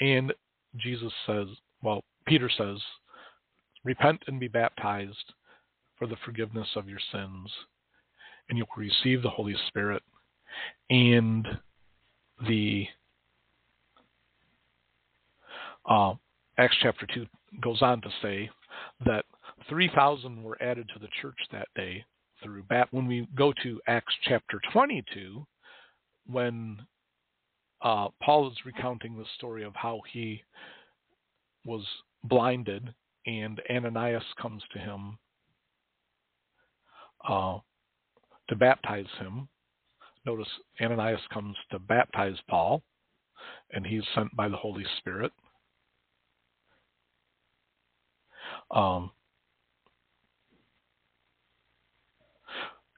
[0.00, 0.32] And
[0.78, 1.46] Jesus says,
[1.82, 2.78] Well, Peter says,
[3.84, 5.32] Repent and be baptized
[5.98, 7.50] for the forgiveness of your sins,
[8.48, 10.02] and you'll receive the Holy Spirit.
[10.90, 11.46] And
[12.46, 12.86] the
[15.88, 16.14] uh,
[16.58, 17.26] Acts chapter 2
[17.62, 18.50] goes on to say
[19.04, 19.24] that
[19.68, 22.04] 3,000 were added to the church that day
[22.42, 22.88] through bat.
[22.90, 25.46] When we go to Acts chapter 22,
[26.26, 26.78] when
[27.82, 30.42] uh, Paul is recounting the story of how he
[31.64, 31.84] was
[32.24, 32.94] blinded
[33.26, 35.18] and Ananias comes to him
[37.28, 37.58] uh,
[38.48, 39.48] to baptize him.
[40.24, 40.48] Notice
[40.80, 42.82] Ananias comes to baptize Paul,
[43.72, 45.32] and he's sent by the Holy Spirit.
[48.70, 49.10] Um,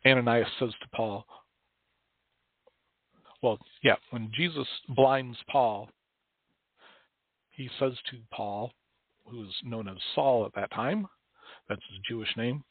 [0.06, 1.26] Ananias says to Paul,
[3.42, 5.88] well, yeah, when Jesus blinds Paul,
[7.50, 8.72] he says to Paul,
[9.26, 11.06] who is known as Saul at that time,
[11.68, 12.64] that's his Jewish name,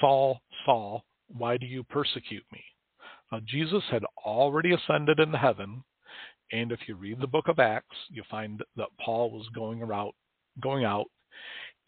[0.00, 2.62] Saul, Saul, why do you persecute me?
[3.32, 5.82] Now, Jesus had already ascended into heaven,
[6.52, 10.12] and if you read the book of Acts, you find that Paul was going around,
[10.62, 11.06] going out,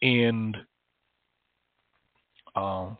[0.03, 0.57] and
[2.57, 2.91] uh,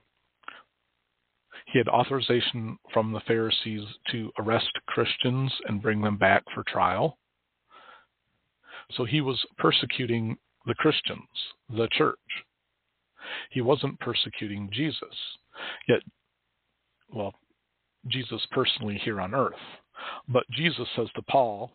[1.67, 7.19] he had authorization from the Pharisees to arrest Christians and bring them back for trial.
[8.93, 11.29] So he was persecuting the Christians,
[11.69, 12.19] the church.
[13.51, 15.15] He wasn't persecuting Jesus.
[15.89, 16.01] Yet,
[17.13, 17.35] well,
[18.09, 19.55] Jesus personally here on earth.
[20.29, 21.73] But Jesus says to Paul,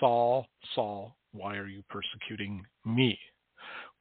[0.00, 3.18] Saul, Saul, why are you persecuting me?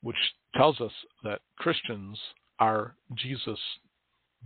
[0.01, 0.15] Which
[0.55, 0.91] tells us
[1.23, 2.17] that Christians
[2.59, 3.59] are Jesus'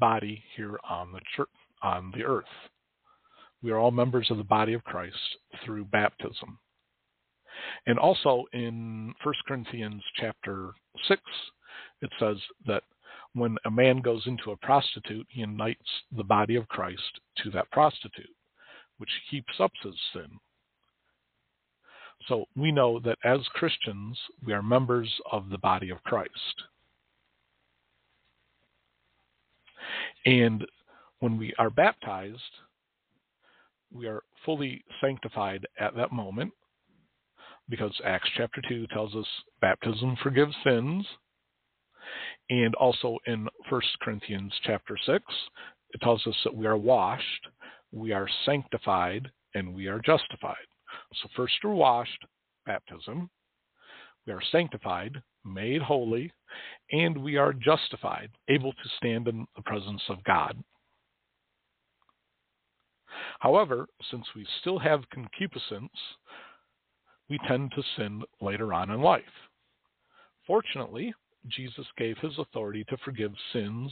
[0.01, 1.47] body here on the church,
[1.81, 2.43] on the earth.
[3.63, 5.15] We are all members of the body of Christ
[5.63, 6.57] through baptism.
[7.85, 10.71] And also in 1 Corinthians chapter
[11.07, 11.21] 6,
[12.01, 12.83] it says that
[13.33, 17.71] when a man goes into a prostitute, he unites the body of Christ to that
[17.71, 18.35] prostitute,
[18.97, 20.27] which heaps up his sin.
[22.27, 26.63] So we know that as Christians, we are members of the body of Christ.
[30.25, 30.65] And
[31.19, 32.39] when we are baptized,
[33.93, 36.51] we are fully sanctified at that moment
[37.69, 39.25] because Acts chapter 2 tells us
[39.61, 41.05] baptism forgives sins.
[42.49, 45.23] And also in 1 Corinthians chapter 6,
[45.93, 47.47] it tells us that we are washed,
[47.91, 50.55] we are sanctified, and we are justified.
[51.21, 52.25] So first we're washed,
[52.65, 53.29] baptism.
[54.26, 56.32] We are sanctified, made holy,
[56.91, 60.63] and we are justified, able to stand in the presence of God.
[63.39, 65.91] However, since we still have concupiscence,
[67.30, 69.24] we tend to sin later on in life.
[70.45, 71.13] Fortunately,
[71.47, 73.91] Jesus gave his authority to forgive sins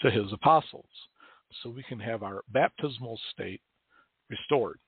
[0.00, 0.88] to his apostles,
[1.62, 3.60] so we can have our baptismal state
[4.30, 4.78] restored.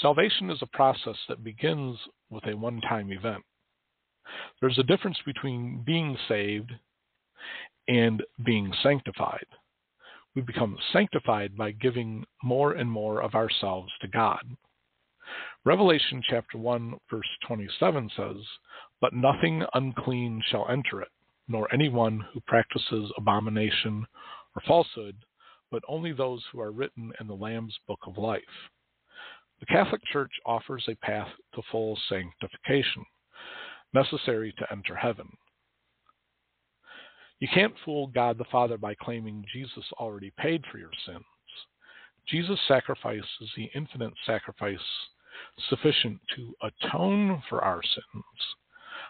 [0.00, 1.98] Salvation is a process that begins
[2.28, 3.42] with a one time event.
[4.60, 6.72] There's a difference between being saved
[7.88, 9.46] and being sanctified.
[10.34, 14.44] We become sanctified by giving more and more of ourselves to God.
[15.64, 18.36] Revelation chapter 1 verse 27 says,
[19.00, 21.08] But nothing unclean shall enter it,
[21.48, 24.06] nor anyone who practices abomination
[24.54, 25.16] or falsehood,
[25.70, 28.42] but only those who are written in the Lamb's book of life.
[29.60, 33.04] The Catholic Church offers a path to full sanctification,
[33.94, 35.28] necessary to enter heaven.
[37.40, 41.24] You can't fool God the Father by claiming Jesus already paid for your sins.
[42.26, 44.78] Jesus' sacrifice is the infinite sacrifice
[45.68, 48.24] sufficient to atone for our sins.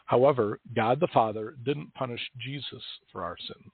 [0.07, 2.82] However, God the Father didn't punish Jesus
[3.12, 3.72] for our sins.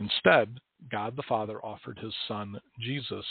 [0.00, 0.58] Instead,
[0.90, 3.24] God the Father offered his Son, Jesus,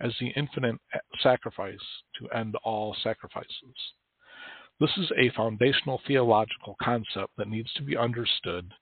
[0.00, 0.76] as the infinite
[1.20, 1.76] sacrifice
[2.18, 3.92] to end all sacrifices.
[4.80, 8.72] This is a foundational theological concept that needs to be understood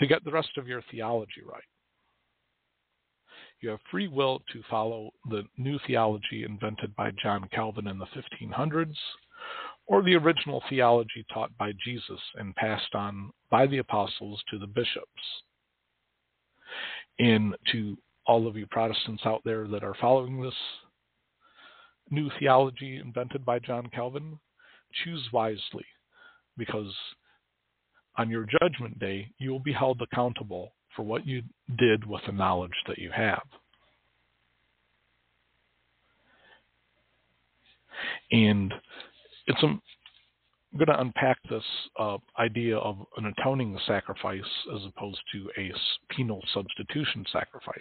[0.00, 1.62] to get the rest of your theology right.
[3.60, 8.06] You have free will to follow the new theology invented by John Calvin in the
[8.06, 8.96] 1500s,
[9.86, 14.66] or the original theology taught by Jesus and passed on by the apostles to the
[14.66, 15.08] bishops.
[17.18, 20.54] And to all of you Protestants out there that are following this
[22.10, 24.38] new theology invented by John Calvin,
[25.02, 25.84] choose wisely
[26.56, 26.92] because
[28.16, 31.42] on your judgment day, you will be held accountable for what you
[31.76, 33.42] did with the knowledge that you have.
[38.30, 38.72] And
[39.46, 39.80] it's a, I'm
[40.76, 41.62] going to unpack this
[41.98, 44.40] uh, idea of an atoning sacrifice
[44.74, 45.72] as opposed to a
[46.10, 47.78] penal substitution sacrifice.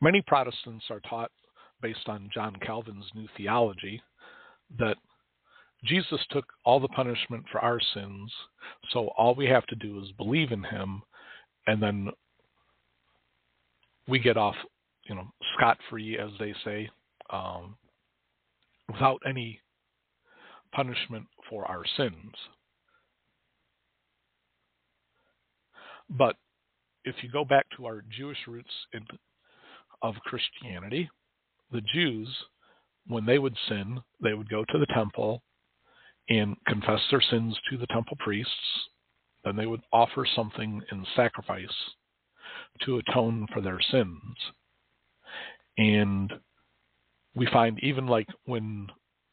[0.00, 1.30] Many Protestants are taught,
[1.80, 4.00] based on John Calvin's new theology,
[4.78, 4.96] that
[5.84, 8.32] Jesus took all the punishment for our sins,
[8.90, 11.02] so all we have to do is believe in him,
[11.66, 12.10] and then
[14.08, 14.56] we get off,
[15.04, 16.88] you know, scot free, as they say,
[17.30, 17.76] um,
[18.92, 19.60] without any
[20.72, 22.34] punishment for our sins.
[26.10, 26.36] But
[27.04, 29.04] if you go back to our Jewish roots in,
[30.02, 31.08] of Christianity,
[31.72, 32.28] the Jews,
[33.08, 35.42] when they would sin, they would go to the temple
[36.28, 38.52] and confess their sins to the temple priests.
[39.44, 41.68] Then they would offer something in sacrifice
[42.82, 44.36] to atone for their sins.
[45.78, 46.32] And
[47.34, 48.88] we find even like when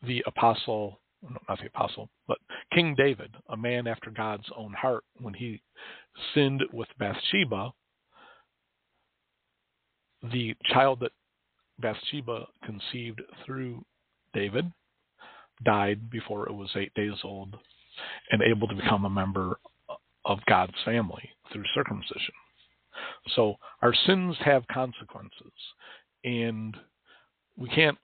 [0.06, 1.00] the apostle,
[1.48, 2.38] not the apostle, but
[2.74, 5.62] King David, a man after God's own heart, when he
[6.34, 7.72] sinned with Bathsheba,
[10.32, 11.12] the child that
[11.80, 13.84] Bathsheba conceived through
[14.34, 14.72] David
[15.64, 17.56] died before it was eight days old
[18.32, 19.60] and able to become a member
[20.26, 22.34] of God's family through circumcision.
[23.36, 25.54] So our sins have consequences,
[26.24, 26.76] and
[27.58, 27.98] we can't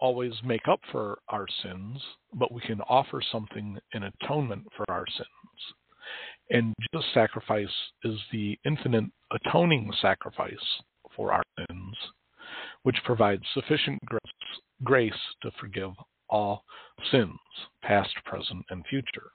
[0.00, 2.00] always make up for our sins,
[2.32, 5.28] but we can offer something in atonement for our sins.
[6.50, 7.68] And Jesus' sacrifice
[8.04, 10.54] is the infinite atoning sacrifice
[11.16, 11.96] for our sins,
[12.84, 14.00] which provides sufficient
[14.84, 15.12] grace
[15.42, 15.90] to forgive
[16.28, 16.64] all
[17.10, 17.38] sins,
[17.82, 19.30] past, present, and future.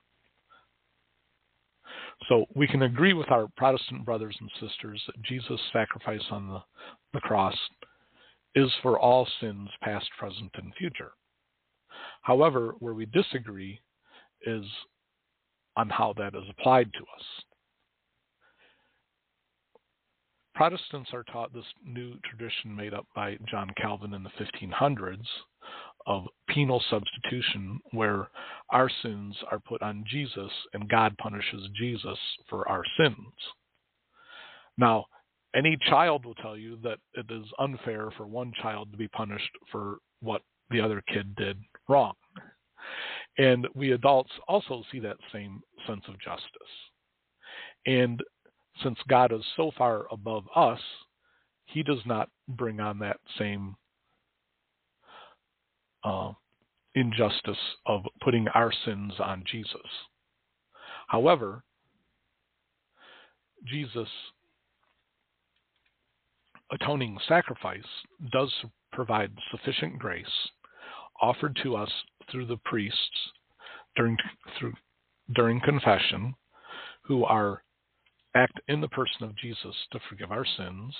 [2.27, 6.61] So we can agree with our Protestant brothers and sisters that Jesus' sacrifice on the,
[7.13, 7.55] the cross
[8.55, 11.11] is for all sins, past, present, and future.
[12.21, 13.79] However, where we disagree
[14.45, 14.65] is
[15.75, 17.25] on how that is applied to us.
[20.59, 25.25] Protestants are taught this new tradition made up by John Calvin in the 1500s
[26.05, 28.27] of penal substitution, where
[28.69, 32.17] our sins are put on Jesus and God punishes Jesus
[32.49, 33.15] for our sins.
[34.77, 35.05] Now,
[35.55, 39.57] any child will tell you that it is unfair for one child to be punished
[39.71, 40.41] for what
[40.71, 41.57] the other kid did
[41.87, 42.15] wrong.
[43.37, 46.43] And we adults also see that same sense of justice.
[47.85, 48.21] And
[48.83, 50.79] since God is so far above us,
[51.65, 53.75] he does not bring on that same
[56.03, 56.31] uh,
[56.95, 59.75] injustice of putting our sins on Jesus.
[61.07, 61.63] However,
[63.65, 64.07] Jesus'
[66.71, 67.83] atoning sacrifice
[68.31, 68.53] does
[68.91, 70.25] provide sufficient grace
[71.21, 71.91] offered to us
[72.31, 73.31] through the priests
[73.95, 74.15] during
[74.57, 74.73] through
[75.35, 76.33] during confession
[77.03, 77.63] who are
[78.35, 80.93] act in the person of Jesus to forgive our sins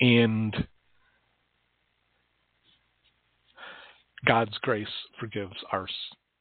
[0.00, 0.66] and
[4.26, 4.86] God's grace
[5.20, 5.86] forgives our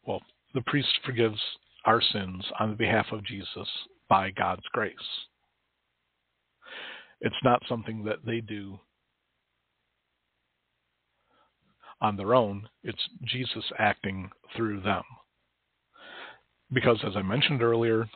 [0.06, 0.22] well
[0.54, 1.40] the priest forgives
[1.86, 3.68] our sins on the behalf of Jesus
[4.08, 4.94] by God's grace.
[7.22, 8.80] It's not something that they do
[12.02, 15.04] on their own, it's Jesus acting through them.
[16.72, 18.10] Because, as I mentioned earlier,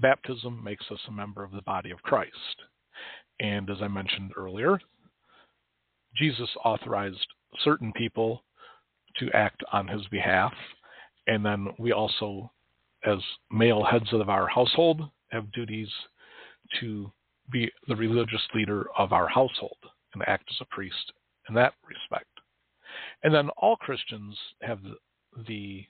[0.00, 2.34] baptism makes us a member of the body of Christ.
[3.40, 4.78] And as I mentioned earlier,
[6.16, 7.26] Jesus authorized
[7.64, 8.42] certain people
[9.18, 10.52] to act on his behalf.
[11.26, 12.50] And then we also,
[13.04, 13.18] as
[13.50, 15.88] male heads of our household, have duties
[16.80, 17.10] to
[17.50, 19.78] be the religious leader of our household
[20.14, 21.12] and act as a priest
[21.48, 22.26] in that respect.
[23.22, 24.80] And then all Christians have
[25.46, 25.84] the,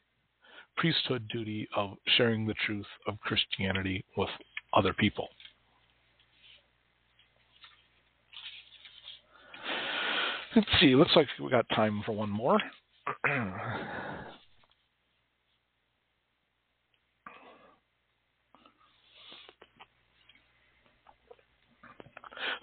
[0.81, 4.31] priesthood duty of sharing the truth of Christianity with
[4.73, 5.29] other people.
[10.57, 12.59] Let's see, looks like we got time for one more.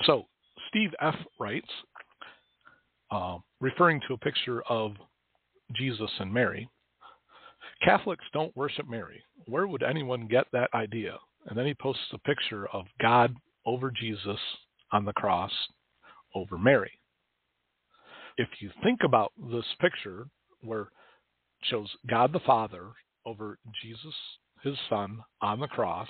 [0.05, 0.25] so,
[0.69, 1.15] Steve F.
[1.39, 1.69] writes,
[3.11, 4.93] uh, referring to a picture of
[5.75, 6.67] Jesus and Mary,
[7.81, 9.23] Catholics don't worship Mary.
[9.45, 11.17] Where would anyone get that idea?
[11.45, 14.39] And then he posts a picture of God over Jesus
[14.91, 15.51] on the cross
[16.35, 16.91] over Mary.
[18.37, 20.27] If you think about this picture
[20.61, 20.87] where it
[21.63, 22.87] shows God the Father
[23.25, 24.13] over Jesus,
[24.63, 26.09] his son, on the cross,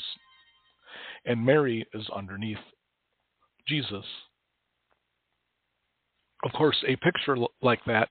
[1.26, 2.58] and Mary is underneath
[3.68, 4.06] Jesus.
[6.46, 8.10] Of course, a picture like that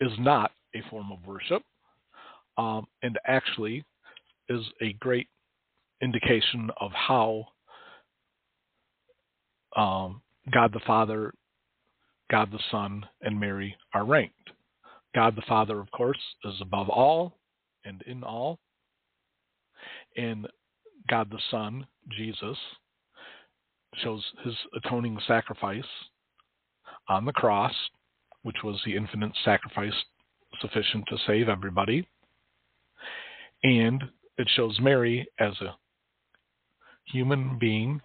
[0.00, 1.62] is not a form of worship
[2.58, 3.84] um, and actually
[4.48, 5.28] is a great
[6.02, 7.46] indication of how
[9.76, 11.32] um, God the Father,
[12.30, 14.50] God the Son, and Mary are ranked.
[15.14, 17.38] God the Father, of course, is above all
[17.84, 18.58] and in all.
[20.16, 20.46] And
[21.08, 21.86] God the Son,
[22.16, 22.58] Jesus,
[24.02, 25.84] shows his atoning sacrifice
[27.08, 27.72] on the cross,
[28.42, 29.94] which was the infinite sacrifice
[30.60, 32.06] sufficient to save everybody.
[33.66, 34.00] And
[34.38, 35.76] it shows Mary as a
[37.06, 38.00] human being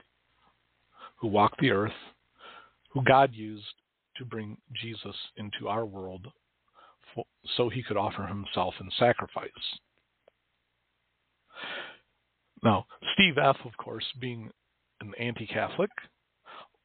[1.19, 1.91] who walked the earth,
[2.89, 3.63] who God used
[4.17, 6.25] to bring Jesus into our world
[7.55, 9.49] so he could offer himself in sacrifice.
[12.63, 14.49] Now, Steve F., of course, being
[14.99, 15.91] an anti Catholic,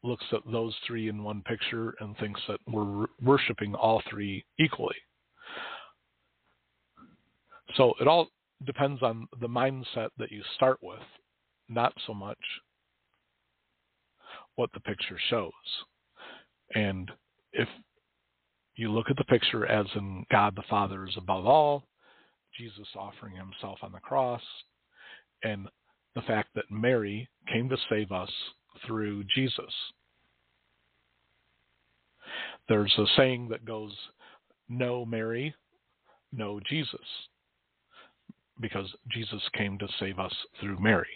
[0.03, 4.97] looks at those three in one picture and thinks that we're worshiping all three equally.
[7.77, 8.29] So it all
[8.64, 11.02] depends on the mindset that you start with,
[11.68, 12.38] not so much
[14.54, 15.52] what the picture shows.
[16.74, 17.11] And
[17.52, 17.68] if
[18.76, 21.84] you look at the picture as in God the Father is above all,
[22.57, 24.42] Jesus offering himself on the cross,
[25.44, 25.68] and
[26.14, 28.30] the fact that Mary came to save us
[28.86, 29.72] through Jesus.
[32.68, 33.94] There's a saying that goes,
[34.68, 35.54] No Mary,
[36.32, 37.00] no Jesus
[38.61, 41.09] because Jesus came to save us through Mary.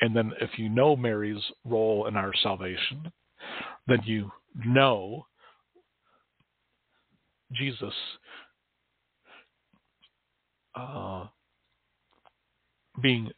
[0.00, 3.12] And then if you know Mary's role in our salvation,
[3.86, 4.30] then you
[4.64, 5.26] know
[7.52, 7.94] Jesus
[10.74, 11.26] uh,
[13.02, 13.30] being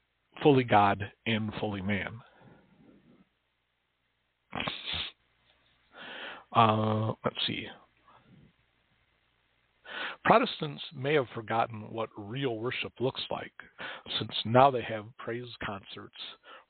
[0.43, 2.13] fully God and fully man.
[6.55, 7.67] Uh, let's see.
[10.25, 13.53] Protestants may have forgotten what real worship looks like,
[14.19, 16.17] since now they have praise concerts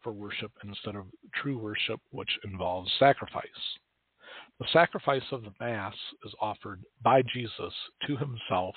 [0.02, 3.44] for worship instead of true worship, which involves sacrifice.
[4.58, 5.94] The sacrifice of the Mass
[6.24, 7.72] is offered by Jesus
[8.06, 8.74] to himself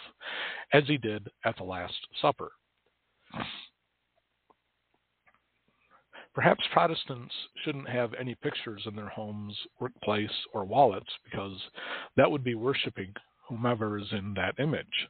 [0.74, 2.52] as he did at the Last Supper.
[6.36, 11.60] Perhaps Protestants shouldn't have any pictures in their homes, workplace, or wallets because
[12.16, 13.12] that would be worshiping
[13.48, 15.10] whomever is in that image.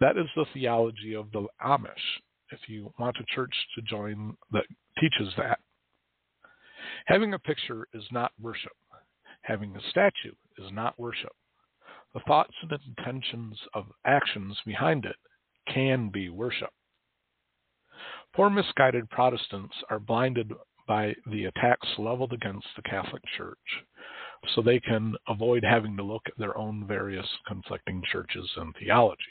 [0.00, 4.64] That is the theology of the Amish, if you want a church to join that
[5.00, 5.60] teaches that.
[7.06, 8.72] Having a picture is not worship.
[9.42, 11.32] Having a statue is not worship.
[12.14, 15.16] the thoughts and intentions of actions behind it
[15.72, 16.70] can be worship.
[18.34, 20.52] Poor misguided Protestants are blinded
[20.86, 23.58] by the attacks leveled against the Catholic Church
[24.54, 29.22] so they can avoid having to look at their own various conflicting churches and theology.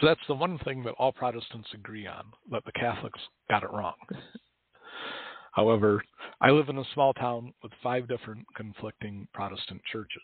[0.00, 3.20] So that's the one thing that all Protestants agree on that the Catholics
[3.50, 3.94] got it wrong.
[5.52, 6.02] However,
[6.40, 10.22] I live in a small town with five different conflicting Protestant churches.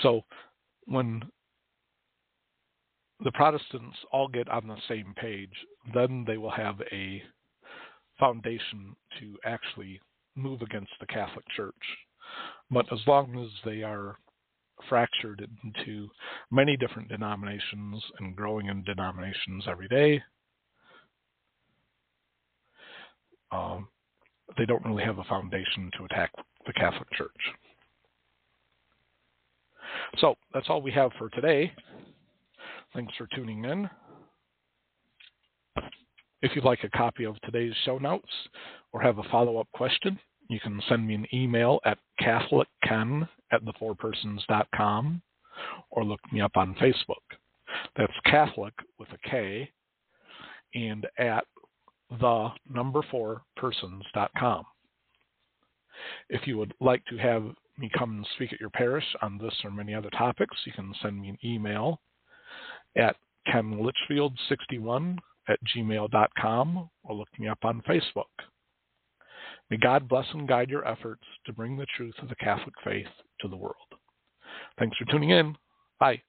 [0.00, 0.22] So
[0.86, 1.22] when
[3.28, 5.52] the Protestants all get on the same page,
[5.92, 7.22] then they will have a
[8.18, 10.00] foundation to actually
[10.34, 11.74] move against the Catholic Church.
[12.70, 14.16] But as long as they are
[14.88, 16.08] fractured into
[16.50, 20.22] many different denominations and growing in denominations every day,
[23.52, 23.88] um,
[24.56, 26.32] they don't really have a foundation to attack
[26.66, 27.28] the Catholic Church.
[30.16, 31.70] So that's all we have for today.
[32.94, 33.88] Thanks for tuning in.
[36.40, 38.30] If you'd like a copy of today's show notes
[38.92, 40.18] or have a follow up question,
[40.48, 45.22] you can send me an email at katholicken at thefourpersons.com
[45.90, 47.16] or look me up on Facebook.
[47.96, 49.70] That's Catholic with a K
[50.74, 51.44] and at
[52.20, 54.64] the number four persons.com.
[56.30, 57.44] If you would like to have
[57.76, 60.94] me come and speak at your parish on this or many other topics, you can
[61.02, 62.00] send me an email
[62.96, 63.16] at
[63.48, 65.18] kenlitchfield61
[65.48, 68.24] at gmail.com or look me up on Facebook.
[69.70, 73.06] May God bless and guide your efforts to bring the truth of the Catholic faith
[73.40, 73.76] to the world.
[74.78, 75.56] Thanks for tuning in.
[76.00, 76.22] Bye.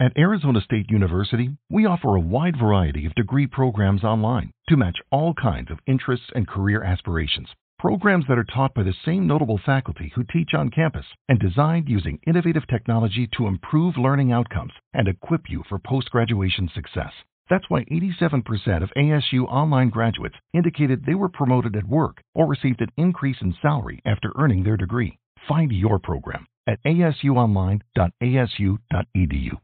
[0.00, 4.96] At Arizona State University, we offer a wide variety of degree programs online to match
[5.10, 7.48] all kinds of interests and career aspirations.
[7.80, 11.88] Programs that are taught by the same notable faculty who teach on campus and designed
[11.88, 17.12] using innovative technology to improve learning outcomes and equip you for post graduation success.
[17.50, 22.82] That's why 87% of ASU online graduates indicated they were promoted at work or received
[22.82, 25.18] an increase in salary after earning their degree.
[25.48, 29.58] Find your program at asuonline.asu.edu.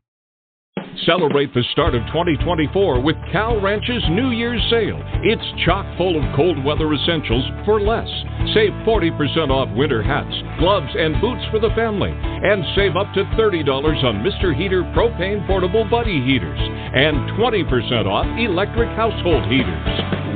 [1.02, 5.02] Celebrate the start of 2024 with Cal Ranch's New Year's sale.
[5.26, 8.06] It's chock full of cold weather essentials for less.
[8.54, 10.30] Save 40% off winter hats,
[10.62, 12.14] gloves, and boots for the family.
[12.14, 13.66] And save up to $30
[14.06, 14.54] on Mr.
[14.54, 16.60] Heater propane portable buddy heaters.
[16.62, 19.86] And 20% off electric household heaters.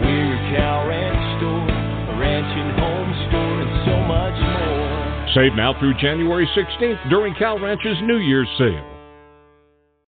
[0.03, 5.35] We're a Cal Ranch store, a ranch and home store, and so much more.
[5.39, 8.88] Save now through January 16th during Cal Ranch's New Year's sale.